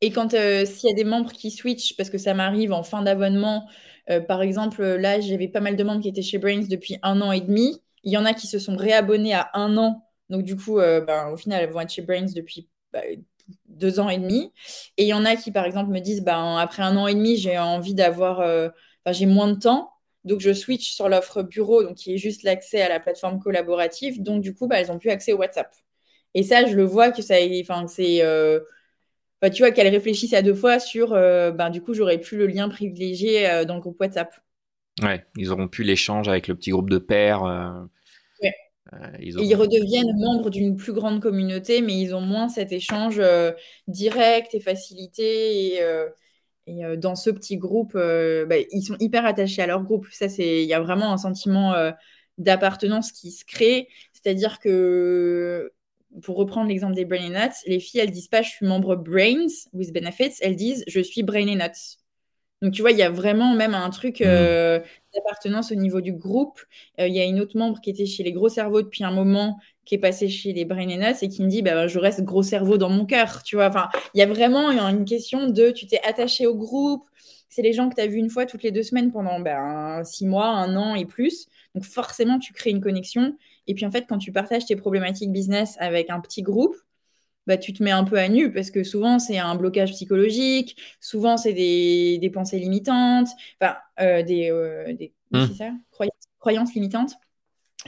[0.00, 3.02] Et quand s'il y a des membres qui switchent, parce que ça m'arrive en fin
[3.02, 3.68] d'abonnement,
[4.28, 7.32] par exemple, là, j'avais pas mal de membres qui étaient chez Brains depuis un an
[7.32, 7.80] et demi.
[8.02, 11.00] Il y en a qui se sont réabonnés à un an donc, du coup, euh,
[11.00, 13.02] ben, au final, elles vont être chez Brains depuis bah,
[13.66, 14.52] deux ans et demi.
[14.96, 17.14] Et il y en a qui, par exemple, me disent ben, après un an et
[17.14, 18.40] demi, j'ai envie d'avoir.
[18.40, 18.68] Euh,
[19.10, 19.90] j'ai moins de temps.
[20.24, 24.22] Donc, je switch sur l'offre bureau, donc qui est juste l'accès à la plateforme collaborative.
[24.22, 25.70] Donc, du coup, bah, elles n'ont plus accès au WhatsApp.
[26.34, 27.20] Et ça, je le vois que.
[27.62, 28.22] Enfin, c'est.
[28.22, 28.60] Euh,
[29.50, 31.10] tu vois qu'elles réfléchissent à deux fois sur.
[31.10, 34.34] ben, du coup, j'aurais plus le lien privilégié dans le groupe WhatsApp.
[35.02, 37.88] Ouais, ils auront plus l'échange avec le petit groupe de pairs.
[38.92, 43.52] Euh, ils, redeviennent membres d'une plus grande communauté, mais ils ont moins cet échange euh,
[43.88, 45.74] direct et facilité.
[45.74, 50.06] Et, euh, dans ce petit groupe, bah, ils sont hyper attachés à leur groupe.
[50.10, 51.74] Ça, c'est, il y a vraiment un sentiment
[52.38, 53.88] d'appartenance qui se crée.
[54.14, 55.73] C'est-à-dire que,
[56.22, 59.46] pour reprendre l'exemple des Brainy Nuts, les filles, elles disent pas je suis membre Brains
[59.72, 61.98] with Benefits, elles disent je suis Brainy Nuts.
[62.62, 64.24] Donc, tu vois, il y a vraiment même un truc mmh.
[64.26, 64.80] euh,
[65.14, 66.60] d'appartenance au niveau du groupe.
[66.98, 69.10] Euh, il y a une autre membre qui était chez les gros cerveaux depuis un
[69.10, 72.22] moment, qui est passée chez les Brain Nuts et qui me dit bah, Je reste
[72.22, 73.42] gros cerveau dans mon cœur.
[73.42, 77.04] Tu vois, enfin, il y a vraiment une question de tu t'es attaché au groupe.
[77.50, 80.02] C'est les gens que tu as vus une fois toutes les deux semaines pendant ben,
[80.04, 81.48] six mois, un an et plus.
[81.74, 83.36] Donc, forcément, tu crées une connexion.
[83.66, 86.76] Et puis, en fait, quand tu partages tes problématiques business avec un petit groupe,
[87.46, 90.76] bah, tu te mets un peu à nu parce que souvent c'est un blocage psychologique,
[91.00, 93.28] souvent c'est des, des, pensées limitantes,
[93.60, 95.46] enfin euh, des, euh, des mmh.
[95.58, 95.70] ça
[96.38, 97.14] croyances, limitantes.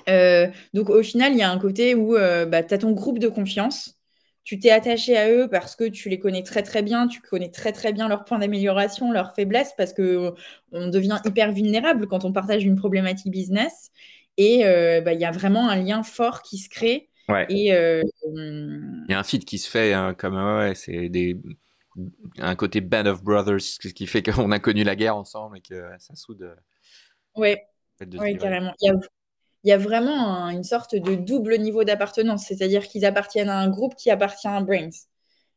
[0.08, 3.18] Euh, donc au final, il y a un côté où bah, tu as ton groupe
[3.18, 3.98] de confiance,
[4.44, 7.50] tu t'es attaché à eux parce que tu les connais très très bien, tu connais
[7.50, 10.34] très très bien leurs points d'amélioration, leurs faiblesses, parce que
[10.72, 13.90] on devient hyper vulnérable quand on partage une problématique business.
[14.38, 14.62] Et
[15.04, 17.46] bah, il y a vraiment un lien fort qui se crée Ouais.
[17.48, 18.02] Et euh,
[18.36, 21.36] il y a un feed qui se fait hein, comme ouais, c'est des
[22.38, 25.60] un côté band of brothers, ce qui fait qu'on a connu la guerre ensemble et
[25.60, 26.42] que ça soude.
[26.42, 26.54] Euh,
[27.36, 27.66] ouais,
[28.00, 28.72] ouais carrément.
[28.80, 28.94] Il y, a,
[29.64, 33.68] il y a, vraiment une sorte de double niveau d'appartenance, c'est-à-dire qu'ils appartiennent à un
[33.68, 34.90] groupe qui appartient à Brains.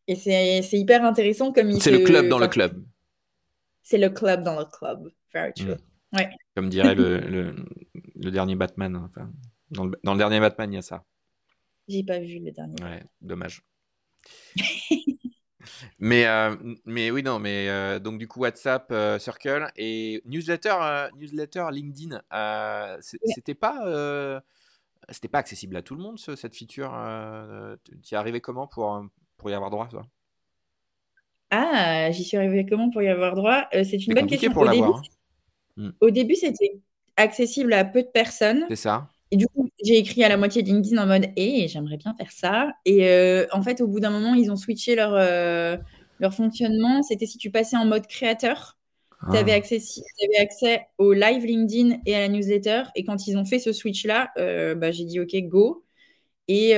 [0.08, 2.84] Et c'est hyper intéressant comme C'est le club dans le club.
[3.84, 5.12] C'est le club dans le club.
[5.34, 5.68] Very true.
[5.68, 6.18] Mm.
[6.18, 6.30] Ouais.
[6.56, 7.56] Comme dirait le, le,
[8.22, 8.96] le, dernier Batman.
[8.96, 9.32] Enfin,
[9.72, 11.04] dans, le, dans le dernier Batman, il y a ça.
[11.88, 12.76] J'ai pas vu le dernier.
[12.84, 13.64] Ouais, dommage.
[16.00, 16.56] mais, euh,
[16.86, 22.22] mais oui, non, mais euh, donc du coup, WhatsApp, euh, Circle et newsletter, newsletter LinkedIn,
[23.02, 24.42] c'était pas,
[25.10, 26.92] c'était pas accessible à tout le monde, cette feature.
[27.84, 29.04] tu y es arrivé comment pour,
[29.38, 30.06] pour y avoir droit, toi?
[31.52, 33.68] Ah, j'y suis arrivé comment pour y avoir droit?
[33.72, 34.52] C'est une bonne question.
[34.52, 35.02] Pour au, début, hein.
[35.78, 35.90] hmm.
[36.00, 36.80] au début, c'était
[37.20, 38.66] accessible à peu de personnes.
[38.70, 39.10] C'est ça.
[39.32, 42.16] Et du coup, j'ai écrit à la moitié de LinkedIn en mode et j'aimerais bien
[42.16, 42.72] faire ça.
[42.86, 45.78] Et euh, en fait, au bout d'un moment, ils ont switché leur, euh,
[46.20, 47.04] leur fonctionnement.
[47.04, 48.78] C'était si tu passais en mode créateur,
[49.30, 49.56] tu avais, ah.
[49.56, 49.80] accès,
[50.24, 52.84] avais accès au live LinkedIn et à la newsletter.
[52.96, 55.86] Et quand ils ont fait ce switch-là, euh, bah, j'ai dit OK, go.
[56.48, 56.74] Et,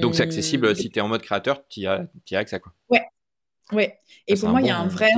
[0.00, 2.60] Donc, c'est accessible si tu es en mode créateur, tu y, as, accès.
[2.60, 2.72] Quoi.
[2.88, 3.02] Ouais.
[3.72, 3.98] ouais.
[4.28, 5.08] Et pour moi, il y a un vrai.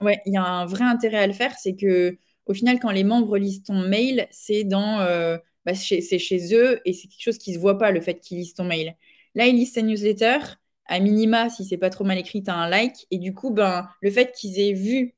[0.00, 2.16] Ouais, il y a un vrai intérêt à le faire, c'est que
[2.46, 4.98] au final, quand les membres lisent ton mail, c'est dans
[5.66, 8.38] bah, c'est chez eux et c'est quelque chose qui se voit pas, le fait qu'ils
[8.38, 8.96] lisent ton mail.
[9.34, 10.38] Là, ils lisent ta newsletter.
[10.86, 13.06] À minima, si c'est pas trop mal écrit, tu as un like.
[13.10, 15.16] Et du coup, ben, le fait qu'ils aient vu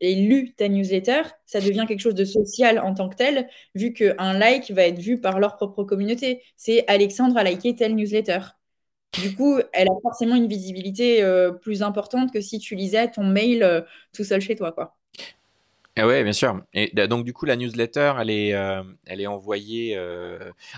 [0.00, 3.92] et lu ta newsletter, ça devient quelque chose de social en tant que tel, vu
[3.92, 6.42] qu'un like va être vu par leur propre communauté.
[6.56, 8.40] C'est Alexandre a liké telle newsletter.
[9.16, 13.24] Du coup, elle a forcément une visibilité euh, plus importante que si tu lisais ton
[13.24, 14.97] mail euh, tout seul chez toi, quoi.
[15.98, 16.62] Ah ouais, bien sûr.
[16.72, 19.98] Et donc du coup, la newsletter, elle est, euh, elle est envoyée.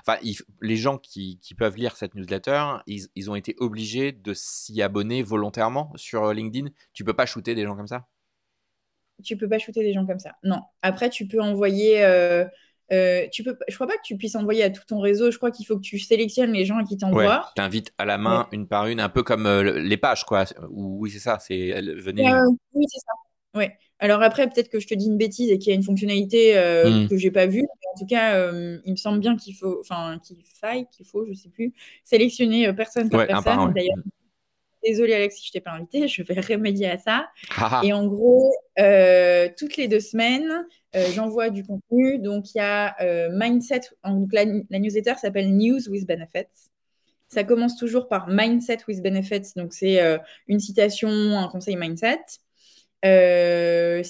[0.00, 0.18] Enfin,
[0.60, 4.82] les gens qui, qui, peuvent lire cette newsletter, ils, ils ont été obligés de s'y
[4.82, 6.68] abonner volontairement sur LinkedIn.
[6.92, 8.06] Tu peux pas shooter des gens comme ça?
[9.22, 10.32] Tu peux pas shooter des gens comme ça.
[10.42, 10.62] Non.
[10.82, 12.02] Après, tu peux envoyer
[12.92, 15.30] euh, tu peux, je crois pas que tu puisses envoyer à tout ton réseau.
[15.30, 17.22] Je crois qu'il faut que tu sélectionnes les gens qui t'envoient.
[17.22, 20.44] Ouais, t'invites à la main, une par une, un peu comme euh, les pages, quoi.
[20.70, 21.38] Oui, c'est ça.
[21.38, 22.28] C'est venez.
[22.74, 23.12] oui, c'est ça.
[23.58, 23.78] Ouais.
[24.00, 26.58] Alors après, peut-être que je te dis une bêtise et qu'il y a une fonctionnalité
[26.58, 27.08] euh, hmm.
[27.08, 27.62] que j'ai pas vue.
[27.62, 31.32] En tout cas, il me semble bien qu'il faut, enfin, qu'il faille, qu'il faut, je
[31.34, 31.72] sais plus,
[32.04, 33.72] sélectionner personne par personne.
[33.74, 33.96] D'ailleurs,
[34.82, 37.28] Désolée Alex si je t'ai pas invité, je vais remédier à ça.
[37.56, 37.82] Ah.
[37.84, 42.18] Et en gros, euh, toutes les deux semaines, euh, j'envoie du contenu.
[42.18, 46.70] Donc il y a euh, Mindset, donc la, newsletter s'appelle News with Benefits.
[47.28, 50.00] Ça commence toujours par Mindset with Benefits, donc c'est
[50.48, 52.18] une citation, un conseil mindset.
[53.02, 54.02] Il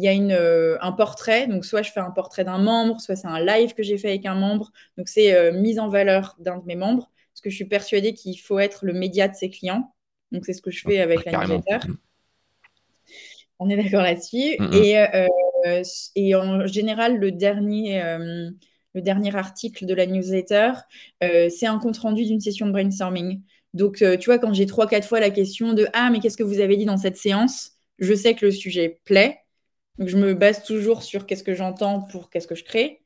[0.00, 0.32] y a une,
[0.80, 3.82] un portrait, donc soit je fais un portrait d'un membre, soit c'est un live que
[3.82, 7.40] j'ai fait avec un membre, donc c'est mise en valeur d'un de mes membres parce
[7.40, 9.92] que je suis persuadée qu'il faut être le média de ses clients.
[10.30, 11.88] Donc, c'est ce que je fais avec la newsletter.
[11.88, 11.96] Mm.
[13.58, 14.56] On est d'accord là-dessus.
[14.60, 14.72] Mm, mm.
[14.74, 15.82] Et, euh,
[16.14, 18.50] et, en général, le dernier, euh,
[18.94, 20.72] le dernier article de la newsletter,
[21.24, 23.42] euh, c'est un compte-rendu d'une session de brainstorming.
[23.74, 26.42] Donc, tu vois, quand j'ai trois, quatre fois la question de Ah, mais qu'est-ce que
[26.42, 27.72] vous avez dit dans cette séance?
[27.98, 29.40] Je sais que le sujet plaît.
[29.98, 33.04] Donc, je me base toujours sur qu'est-ce que j'entends pour qu'est-ce que je crée.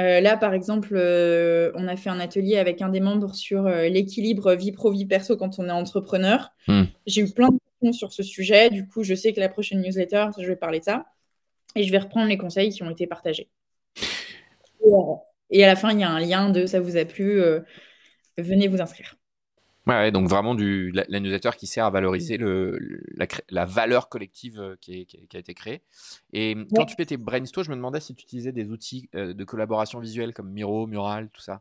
[0.00, 3.66] Euh, là, par exemple, euh, on a fait un atelier avec un des membres sur
[3.66, 6.50] euh, l'équilibre vie pro, vie perso quand on est entrepreneur.
[6.66, 6.84] Hmm.
[7.06, 8.70] J'ai eu plein de questions sur ce sujet.
[8.70, 11.06] Du coup, je sais que la prochaine newsletter, je vais parler de ça.
[11.76, 13.48] Et je vais reprendre les conseils qui ont été partagés.
[15.50, 17.40] Et, à la fin, il y a un lien de ça vous a plu,
[18.36, 19.16] venez vous inscrire.
[19.86, 23.02] Ouais, donc vraiment du, la, newsletter qui sert à valoriser le,
[23.50, 25.82] la, valeur collective euh, qui, qui, a été créée.
[26.32, 29.34] Et quand tu fais tes brainstorms, je me demandais si tu utilisais des outils euh,
[29.34, 31.60] de collaboration visuelle comme Miro, Mural, tout ça.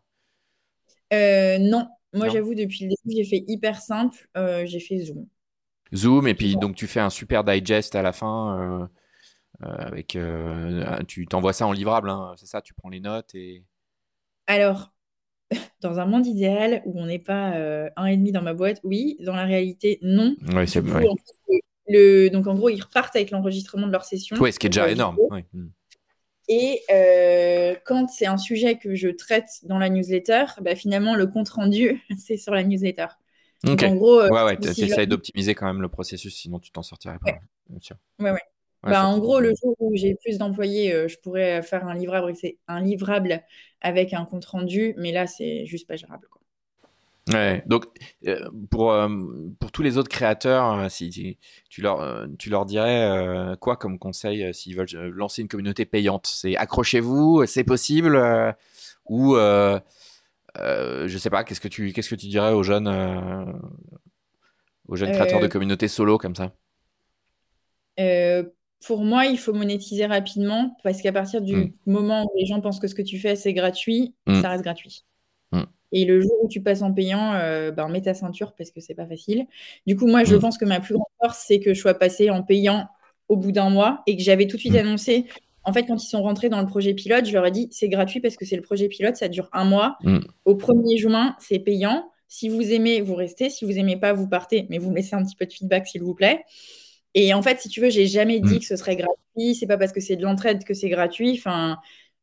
[1.12, 4.30] Euh, non, moi j'avoue, depuis le début, j'ai fait hyper simple.
[4.36, 5.28] j'ai fait Zoom.
[5.94, 8.90] Zoom, et puis donc tu fais un super digest à la fin.
[9.60, 10.18] avec,
[11.08, 13.66] tu t'envoies ça en livrable, hein, c'est ça Tu prends les notes et.
[14.48, 14.93] Alors,
[15.82, 18.80] dans un monde idéal où on n'est pas euh, un et demi dans ma boîte,
[18.84, 19.18] oui.
[19.20, 20.36] Dans la réalité, non.
[20.54, 21.06] Oui, c'est vrai.
[21.88, 22.30] Le...
[22.30, 24.38] Donc, en gros, ils repartent avec l'enregistrement de leur session.
[24.40, 25.18] Oui, ce qui est déjà énorme.
[25.54, 25.68] Hmm.
[26.50, 31.28] Et euh, quand c'est un sujet que je traite dans la newsletter, bah, finalement, le
[31.28, 33.08] compte rendu, c'est sur la newsletter.
[33.64, 36.72] Donc, en gros, euh, ouais, ouais, tu essaies d'optimiser quand même le processus, sinon tu
[36.72, 37.32] t'en sortirais pas.
[38.20, 38.42] Ouais, ouais.
[38.84, 42.34] Bah, en gros, le jour où j'ai plus d'employés, euh, je pourrais faire un livrable,
[42.68, 43.42] un livrable
[43.82, 46.28] avec un compte rendu, mais là, c'est juste pas gérable.
[46.30, 46.42] Quoi.
[47.30, 47.86] Ouais, donc
[48.28, 49.08] euh, pour, euh,
[49.58, 51.38] pour tous les autres créateurs, si,
[51.70, 56.28] tu, leur, tu leur dirais quoi comme conseil s'ils veulent lancer une communauté payante?
[56.28, 58.22] C'est accrochez-vous, c'est possible
[59.06, 62.90] Ou je sais pas, qu'est-ce que tu, qu'est-ce que tu dirais aux jeunes,
[64.88, 66.54] aux jeunes créateurs de communautés solo comme ça?
[68.86, 71.74] Pour moi, il faut monétiser rapidement parce qu'à partir du mm.
[71.86, 74.42] moment où les gens pensent que ce que tu fais, c'est gratuit, mm.
[74.42, 75.06] ça reste gratuit.
[75.52, 75.64] Mm.
[75.94, 78.82] Et le jour où tu passes en payant, euh, ben, mets ta ceinture parce que
[78.82, 79.46] c'est pas facile.
[79.88, 82.30] Du coup, moi, je pense que ma plus grande force, c'est que je sois passée
[82.30, 82.88] en payant
[83.30, 85.28] au bout d'un mois et que j'avais tout de suite annoncé.
[85.64, 87.88] En fait, quand ils sont rentrés dans le projet pilote, je leur ai dit c'est
[87.88, 89.98] gratuit parce que c'est le projet pilote, ça dure un mois.
[90.44, 92.10] Au 1er juin, c'est payant.
[92.28, 93.50] Si vous aimez, vous restez.
[93.50, 94.66] Si vous aimez pas, vous partez.
[94.70, 96.44] Mais vous me laissez un petit peu de feedback, s'il vous plaît.
[97.16, 98.60] Et en fait, si tu veux, j'ai jamais dit mm.
[98.60, 99.56] que ce serait gratuit.
[99.56, 101.36] C'est pas parce que c'est de l'entraide que c'est gratuit.
[101.38, 101.78] Enfin,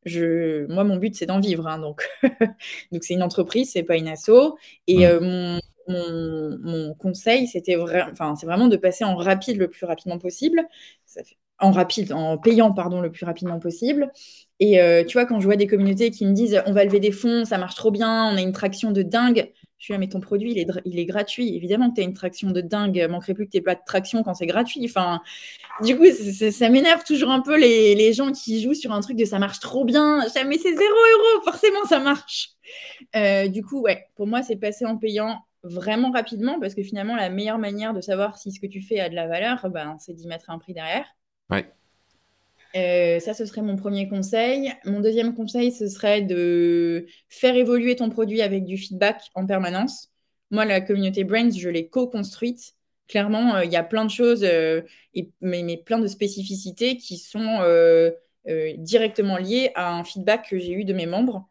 [0.05, 1.67] je, moi, mon but, c'est d'en vivre.
[1.67, 2.09] Hein, donc,
[2.93, 4.57] donc c'est une entreprise, c'est pas une asso.
[4.87, 9.69] Et euh, mon, mon, conseil, c'était vraiment, enfin, c'est vraiment de passer en rapide le
[9.69, 10.67] plus rapidement possible.
[11.59, 14.11] en rapide, en payant, pardon, le plus rapidement possible.
[14.61, 17.01] Et euh, tu vois, quand je vois des communautés qui me disent on va lever
[17.01, 19.99] des fonds, ça marche trop bien, on a une traction de dingue, je suis là,
[19.99, 21.57] mais ton produit, il est, gratuit.
[21.57, 23.07] Évidemment que tu as une traction de dingue.
[23.09, 24.85] Manquerait plus que tu pas de traction quand c'est gratuit.
[24.85, 25.23] Enfin,
[25.83, 29.25] du coup, ça m'énerve toujours un peu les, gens qui jouent sur un truc de
[29.25, 30.19] ça marche trop bien.
[30.47, 31.43] Mais c'est zéro euro.
[31.45, 32.51] Forcément, ça marche.
[33.17, 37.17] Euh, du coup, ouais, pour moi, c'est passer en payant vraiment rapidement parce que finalement,
[37.17, 39.97] la meilleure manière de savoir si ce que tu fais a de la valeur, ben,
[39.99, 41.07] c'est d'y mettre un prix derrière.
[41.49, 41.73] Ouais.
[42.75, 44.73] Ça, ce serait mon premier conseil.
[44.85, 50.09] Mon deuxième conseil, ce serait de faire évoluer ton produit avec du feedback en permanence.
[50.51, 52.75] Moi, la communauté Brains, je l'ai co-construite.
[53.09, 57.61] Clairement, il y a plein de choses, et, mais, mais, plein de spécificités qui sont
[58.79, 61.49] directement liées à un feedback que j'ai eu de mes membres.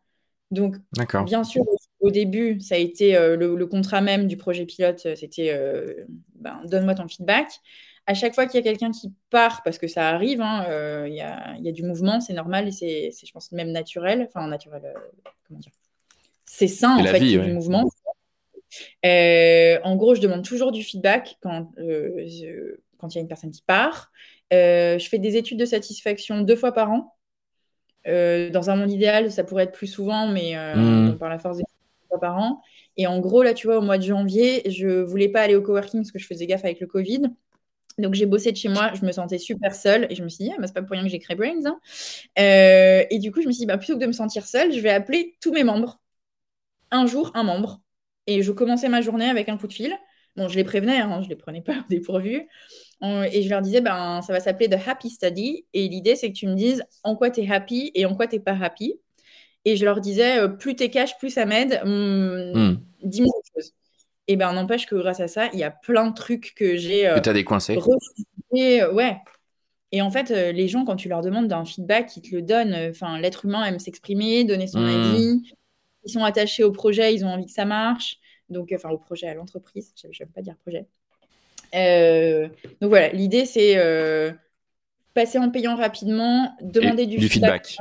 [0.51, 0.77] Donc,
[1.25, 1.63] bien sûr,
[1.99, 6.05] au début, ça a été euh, le, contrat même du projet pilote, euh, c'était euh,
[6.35, 7.47] ben, donne-moi ton feedback.
[8.09, 10.65] À chaque fois qu'il y a quelqu'un qui part, parce que ça arrive, hein,
[11.05, 14.27] il y, a, du mouvement, c'est normal et c'est, je pense, même naturel.
[14.27, 14.81] Enfin, naturel,
[15.47, 15.71] comment dire
[16.45, 17.89] C'est sain, en fait, du mouvement.
[19.03, 21.71] en gros, je demande toujours du feedback quand
[22.97, 24.11] quand il y a une personne qui part.
[24.51, 27.15] je fais des études de satisfaction deux fois par an.
[28.05, 31.17] dans un monde idéal, ça pourrait être plus souvent, mais mmh.
[31.19, 31.63] par la force des
[32.17, 32.61] par an.
[32.97, 35.61] Et en gros, là, tu vois, au mois de janvier, je voulais pas aller au
[35.61, 37.21] coworking parce que je faisais gaffe avec le Covid.
[37.99, 40.45] Donc j'ai bossé de chez moi, je me sentais super seule et je me suis
[40.45, 41.65] dit, ah, bah, c'est pas pour rien que j'ai créé Brains.
[41.65, 41.79] Hein.
[42.39, 44.71] Euh, et du coup, je me suis dit, bah, plutôt que de me sentir seule,
[44.71, 45.99] je vais appeler tous mes membres.
[46.91, 47.81] Un jour, un membre.
[48.27, 49.95] Et je commençais ma journée avec un coup de fil.
[50.35, 52.47] Bon, je les prévenais, hein, je les prenais pas au dépourvu.
[53.01, 55.65] Et je leur disais, ben, ça va s'appeler The Happy Study.
[55.73, 58.27] Et l'idée, c'est que tu me dises en quoi tu es happy et en quoi
[58.27, 58.99] tu n'es pas happy.
[59.65, 61.81] Et je leur disais, euh, plus t'es cash, plus ça m'aide.
[61.83, 62.77] Mmh, mmh.
[63.03, 63.73] Dis-moi quelque chose.
[64.29, 67.07] Et ben, n'empêche que grâce à ça, il y a plein de trucs que j'ai.
[67.07, 67.79] Euh, que tu as décoincé.
[68.53, 69.17] Euh, ouais.
[69.91, 72.75] Et en fait, les gens, quand tu leur demandes d'un feedback, ils te le donnent.
[72.91, 74.85] Enfin, l'être humain aime s'exprimer, donner son mmh.
[74.85, 75.53] avis.
[76.05, 78.17] Ils sont attachés au projet, ils ont envie que ça marche.
[78.49, 79.93] Donc, enfin, au projet, à l'entreprise.
[79.95, 80.85] Je n'aime pas dire projet.
[81.73, 83.77] donc voilà, l'idée, c'est
[85.15, 87.75] passer en payant rapidement, demander du, feedback,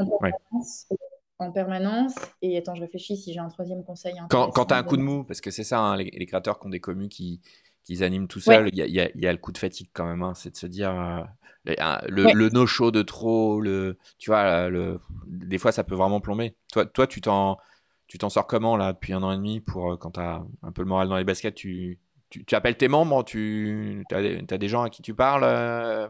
[1.38, 2.14] en permanence.
[2.42, 4.14] Et attends, je réfléchis si j'ai un troisième conseil.
[4.28, 6.58] Quand, quand tu as un coup de mou, parce que c'est ça, hein, les, créateurs
[6.58, 7.40] qui ont des communes qui,
[7.84, 10.22] qui animent tout seul, il y, a, y, a, le coup de fatigue quand même.
[10.22, 15.58] Hein, c'est de se dire euh, le, no-show de trop, le, tu vois, le, des
[15.58, 16.54] fois ça peut vraiment plomber.
[16.72, 17.58] Toi, toi tu t'en.
[18.06, 20.42] Tu t'en sors comment là depuis un an et demi pour euh, quand tu as
[20.62, 21.98] un peu le moral dans les baskets tu,
[22.30, 26.08] tu, appelles tes membres Tu as, as, des gens à qui tu parles euh,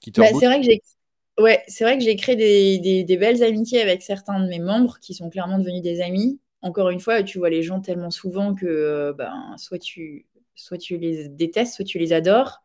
[0.00, 0.80] qui te bah, C'est vrai que j'ai
[1.38, 2.36] Ouais, c'est vrai que j'ai créé
[3.04, 6.40] des, belles amitiés avec certains de mes membres qui sont clairement devenus des amis.
[6.62, 10.78] Encore une fois, tu vois les gens tellement souvent que euh, ben, soit, tu, soit
[10.78, 12.62] tu les détestes, soit tu les adores.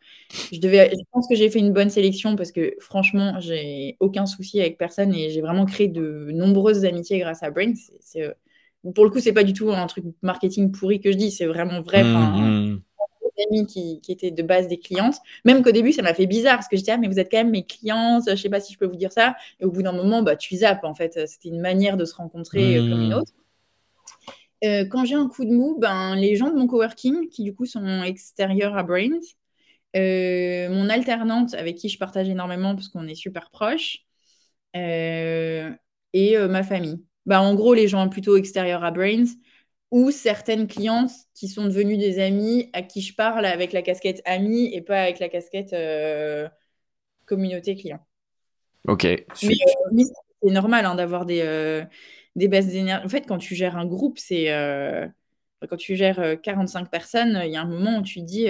[0.53, 4.25] Je, devais, je pense que j'ai fait une bonne sélection parce que franchement, j'ai aucun
[4.25, 7.73] souci avec personne et j'ai vraiment créé de nombreuses amitiés grâce à Brain.
[8.95, 11.45] Pour le coup, c'est pas du tout un truc marketing pourri que je dis, c'est
[11.45, 12.03] vraiment vrai.
[12.03, 12.81] Mmh,
[13.49, 15.17] amis qui, étaient de base des clientes.
[15.45, 17.37] Même qu'au début, ça m'a fait bizarre parce que j'étais, ah, mais vous êtes quand
[17.37, 19.35] même mes clientes, je sais pas si je peux vous dire ça.
[19.59, 21.27] Et au bout d'un moment, bah, tu zappes en fait.
[21.27, 23.13] C'était une manière de se rencontrer euh, comme une mmh.
[23.13, 23.31] autre.
[24.63, 27.53] Euh, quand j'ai un coup de mou, ben, les gens de mon coworking, qui du
[27.53, 29.19] coup sont extérieurs à Brains,
[29.95, 34.05] euh, mon alternante avec qui je partage énormément parce qu'on est super proches,
[34.73, 35.67] et
[36.13, 37.01] ma famille.
[37.25, 39.25] Bah, en gros, les gens plutôt extérieurs à Brains,
[39.91, 44.21] ou certaines clientes qui sont devenues des amis à qui je parle avec la casquette
[44.25, 46.47] amie et pas avec la casquette euh,
[47.25, 47.99] communauté client.
[48.87, 49.05] Ok.
[49.05, 51.83] Euh, c'est normal hein, d'avoir des, euh,
[52.37, 53.05] des baisses d'énergie.
[53.05, 54.47] En fait, quand tu gères un groupe, c'est
[55.69, 58.47] quand tu gères 45 personnes, il y a un moment où tu dis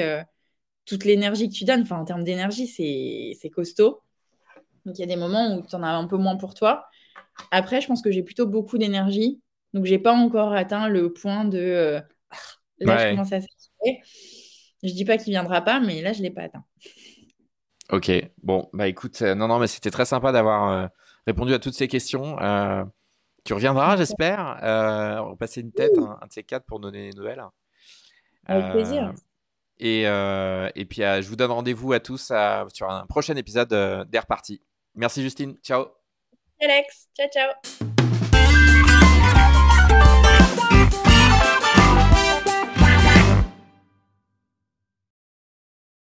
[0.85, 3.99] toute l'énergie que tu donnes, enfin en termes d'énergie, c'est costaud.
[4.85, 6.85] Donc il y a des moments où tu en as un peu moins pour toi.
[7.49, 9.41] Après, je pense que j'ai plutôt beaucoup d'énergie
[9.73, 12.01] donc, j'ai pas encore atteint le point de euh,
[12.79, 14.01] là, je commence à s'assurer.
[14.83, 16.63] Je dis pas qu'il viendra pas, mais là, je l'ai pas atteint.
[17.89, 18.11] Ok,
[18.41, 20.87] bon, bah écoute, euh, non, non, mais c'était très sympa d'avoir euh,
[21.27, 22.37] répondu à toutes ces questions.
[23.43, 24.57] tu reviendras, j'espère.
[24.61, 27.43] on va passer une tête, un, de ces quatre, pour donner des nouvelles.
[28.45, 29.13] Avec plaisir.
[29.79, 32.31] Et, et puis, je vous donne rendez-vous à tous
[32.73, 34.61] sur un prochain épisode d'Air Party.
[34.95, 35.55] Merci, Justine.
[35.63, 35.85] Ciao.
[36.61, 37.07] Alex.
[37.15, 37.90] Ciao, ciao.